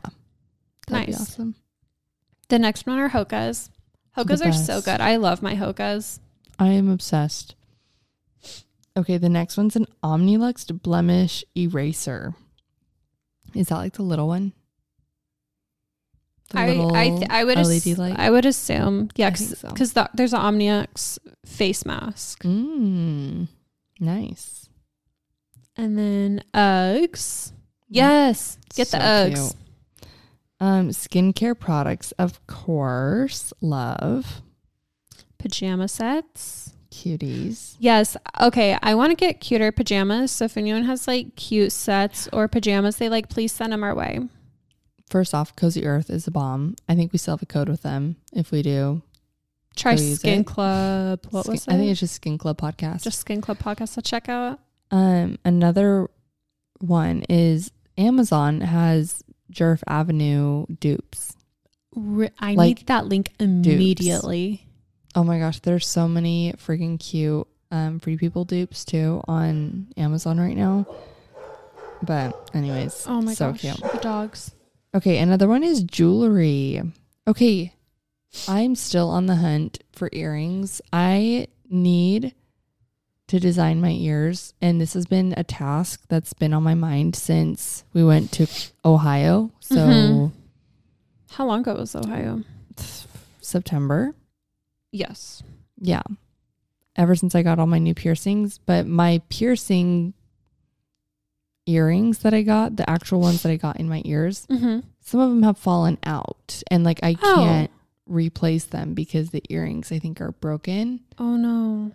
[0.87, 1.21] That'd nice.
[1.21, 1.55] awesome.
[2.49, 3.69] The next one are Hoka's.
[4.17, 4.99] Hoka's are so good.
[5.01, 6.19] I love my Hoka's.
[6.57, 7.55] I am obsessed.
[8.97, 12.33] Okay, the next one's an Omnilux blemish eraser.
[13.53, 14.53] Is that like the little one?
[16.49, 18.15] The I I, th- I would LED ass- light?
[18.19, 19.67] I would assume yeah because so.
[19.69, 22.43] the, there's an Omnilux face mask.
[22.43, 23.47] Mm,
[23.99, 24.68] nice.
[25.79, 27.53] And then Uggs.
[27.87, 29.55] Yes, get so the Uggs.
[30.01, 30.11] Cute.
[30.59, 33.53] Um, skincare products, of course.
[33.61, 34.41] Love
[35.37, 36.73] pajama sets.
[36.91, 37.75] Cuties.
[37.79, 38.17] Yes.
[38.41, 38.77] Okay.
[38.83, 40.31] I want to get cuter pajamas.
[40.31, 43.95] So if anyone has like cute sets or pajamas they like, please send them our
[43.95, 44.19] way.
[45.09, 46.75] First off, Cozy Earth is a bomb.
[46.89, 48.17] I think we still have a code with them.
[48.33, 49.01] If we do,
[49.75, 51.25] try Skin Club.
[51.29, 51.73] What skin, was it?
[51.73, 53.03] I think it's just Skin Club podcast.
[53.03, 54.59] Just Skin Club podcast to check out.
[54.91, 56.09] Um, another
[56.79, 61.35] one is Amazon has Djerf Avenue dupes.
[62.39, 64.49] I like need that link immediately.
[64.49, 64.63] Dupes.
[65.15, 70.39] Oh my gosh, there's so many freaking cute um, free people dupes too on Amazon
[70.39, 70.85] right now.
[72.01, 73.77] But anyways, oh my so gosh, cute.
[73.91, 74.51] the dogs.
[74.95, 76.81] Okay, another one is jewelry.
[77.27, 77.73] Okay,
[78.47, 80.81] I'm still on the hunt for earrings.
[80.93, 82.33] I need
[83.29, 87.15] to design my ears, and this has been a task that's been on my mind
[87.15, 88.47] since we went to
[88.83, 89.51] Ohio.
[89.59, 90.35] So, mm-hmm.
[91.29, 92.43] how long ago was Ohio?
[93.39, 94.15] September.
[94.91, 95.43] Yes.
[95.79, 96.01] Yeah.
[96.95, 100.15] Ever since I got all my new piercings, but my piercing
[101.67, 104.79] earrings that I got, the actual ones that I got in my ears, mm-hmm.
[105.01, 107.35] some of them have fallen out, and like I oh.
[107.35, 107.71] can't
[108.07, 111.01] replace them because the earrings I think are broken.
[111.19, 111.91] Oh no.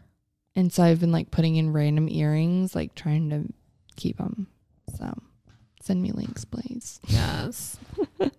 [0.56, 3.52] And so I've been like putting in random earrings, like trying to
[3.96, 4.46] keep them.
[4.96, 5.12] So
[5.82, 7.00] send me links, please.
[7.06, 7.76] Yes.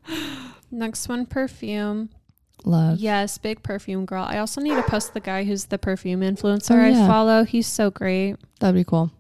[0.72, 2.09] Next one, perfume.
[2.63, 2.99] Love.
[2.99, 4.26] Yes, big perfume girl.
[4.28, 7.03] I also need to post the guy who's the perfume influencer oh, yeah.
[7.03, 7.43] I follow.
[7.43, 8.38] He's so great.
[8.59, 9.11] That'd be cool.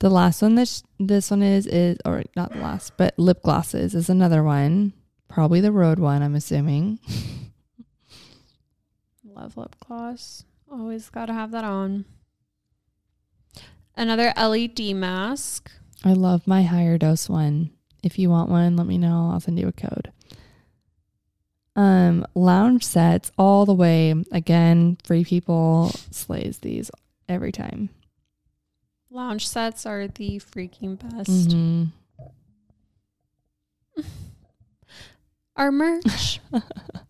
[0.00, 3.94] The last one that this one is is or not the last, but lip glosses
[3.94, 4.94] is another one.
[5.28, 6.98] Probably the road one, I'm assuming.
[9.24, 10.44] Love lip gloss.
[10.70, 12.04] Always got to have that on.
[13.96, 15.70] Another LED mask.
[16.04, 17.70] I love my higher dose one.
[18.02, 19.30] If you want one, let me know.
[19.32, 20.12] I'll send you a code.
[21.76, 24.14] Um, lounge sets all the way.
[24.32, 26.90] Again, free people slays these
[27.28, 27.90] every time.
[29.10, 31.50] Lounge sets are the freaking best.
[31.50, 31.84] Mm-hmm.
[35.56, 36.40] Our merch,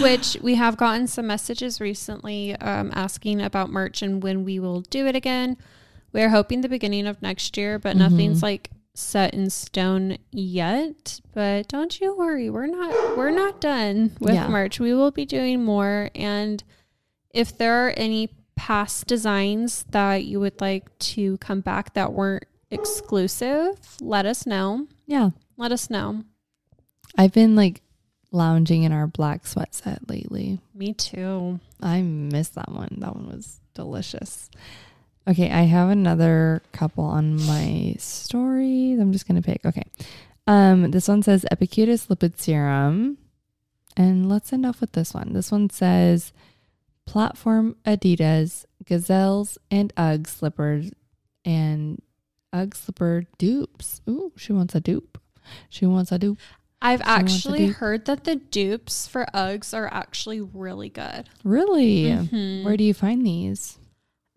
[0.00, 4.80] which we have gotten some messages recently um, asking about merch and when we will
[4.82, 5.56] do it again.
[6.12, 7.98] We're hoping the beginning of next year, but mm-hmm.
[7.98, 12.50] nothing's like set in stone yet, but don't you worry.
[12.50, 14.48] We're not we're not done with yeah.
[14.48, 14.80] merch.
[14.80, 16.62] We will be doing more and
[17.30, 22.44] if there are any past designs that you would like to come back that weren't
[22.70, 24.88] exclusive, let us know.
[25.06, 25.30] Yeah.
[25.56, 26.24] Let us know.
[27.16, 27.82] I've been like
[28.30, 30.60] lounging in our black sweat set lately.
[30.74, 31.60] Me too.
[31.80, 32.96] I miss that one.
[32.98, 34.50] That one was delicious.
[35.26, 38.98] Okay, I have another couple on my stories.
[38.98, 39.64] I'm just gonna pick.
[39.64, 39.84] Okay.
[40.46, 43.18] Um, this one says Epicutis lipid serum.
[43.96, 45.32] And let's end off with this one.
[45.32, 46.32] This one says
[47.04, 50.92] platform Adidas, gazelles, and Ugg slippers
[51.44, 52.00] and
[52.52, 54.00] Ugg slipper dupes.
[54.08, 55.18] Ooh, she wants a dupe.
[55.68, 56.38] She wants a dupe.
[56.80, 61.28] I've actually heard that the dupes for Uggs are actually really good.
[61.42, 62.04] Really?
[62.04, 62.64] Mm-hmm.
[62.64, 63.78] Where do you find these?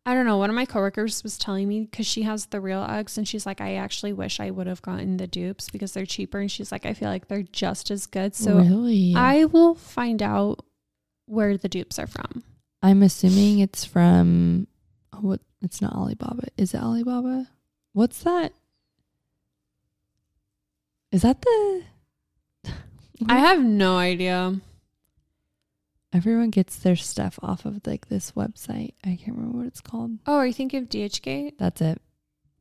[0.03, 0.37] I don't know.
[0.37, 3.45] One of my coworkers was telling me because she has the real Uggs, and she's
[3.45, 6.39] like, I actually wish I would have gotten the dupes because they're cheaper.
[6.39, 8.33] And she's like, I feel like they're just as good.
[8.33, 9.13] So really?
[9.15, 10.65] I will find out
[11.27, 12.43] where the dupes are from.
[12.81, 14.67] I'm assuming it's from
[15.13, 15.41] oh, what?
[15.61, 16.47] It's not Alibaba.
[16.57, 17.49] Is it Alibaba?
[17.93, 18.53] What's that?
[21.11, 21.83] Is that the?
[23.28, 23.39] I mhm.
[23.39, 24.59] have no idea.
[26.13, 28.93] Everyone gets their stuff off of like this website.
[29.03, 30.11] I can't remember what it's called.
[30.26, 31.53] Oh, are you thinking of DHgate?
[31.57, 32.01] That's it.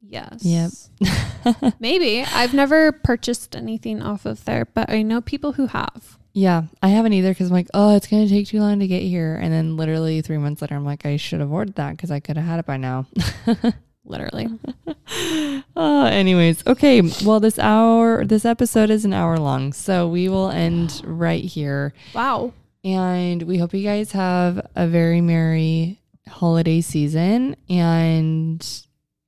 [0.00, 0.42] Yes.
[0.42, 1.74] Yep.
[1.80, 2.22] Maybe.
[2.22, 6.18] I've never purchased anything off of there, but I know people who have.
[6.32, 8.86] Yeah, I haven't either because I'm like, oh, it's going to take too long to
[8.86, 9.34] get here.
[9.34, 12.20] And then literally three months later, I'm like, I should have ordered that because I
[12.20, 13.06] could have had it by now.
[14.04, 14.48] literally.
[15.76, 17.02] uh, anyways, okay.
[17.24, 19.72] Well, this hour, this episode is an hour long.
[19.72, 21.94] So we will end right here.
[22.14, 22.52] Wow.
[22.82, 27.56] And we hope you guys have a very merry holiday season.
[27.68, 28.66] And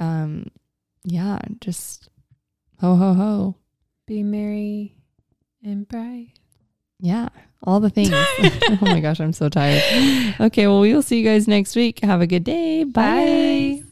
[0.00, 0.46] um,
[1.04, 2.08] yeah, just
[2.80, 3.56] ho, ho, ho.
[4.06, 4.96] Be merry
[5.62, 6.32] and bright.
[6.98, 7.28] Yeah,
[7.64, 8.10] all the things.
[8.12, 9.82] oh my gosh, I'm so tired.
[10.40, 12.00] Okay, well, we will see you guys next week.
[12.00, 12.84] Have a good day.
[12.84, 13.80] Bye.
[13.80, 13.91] Bye.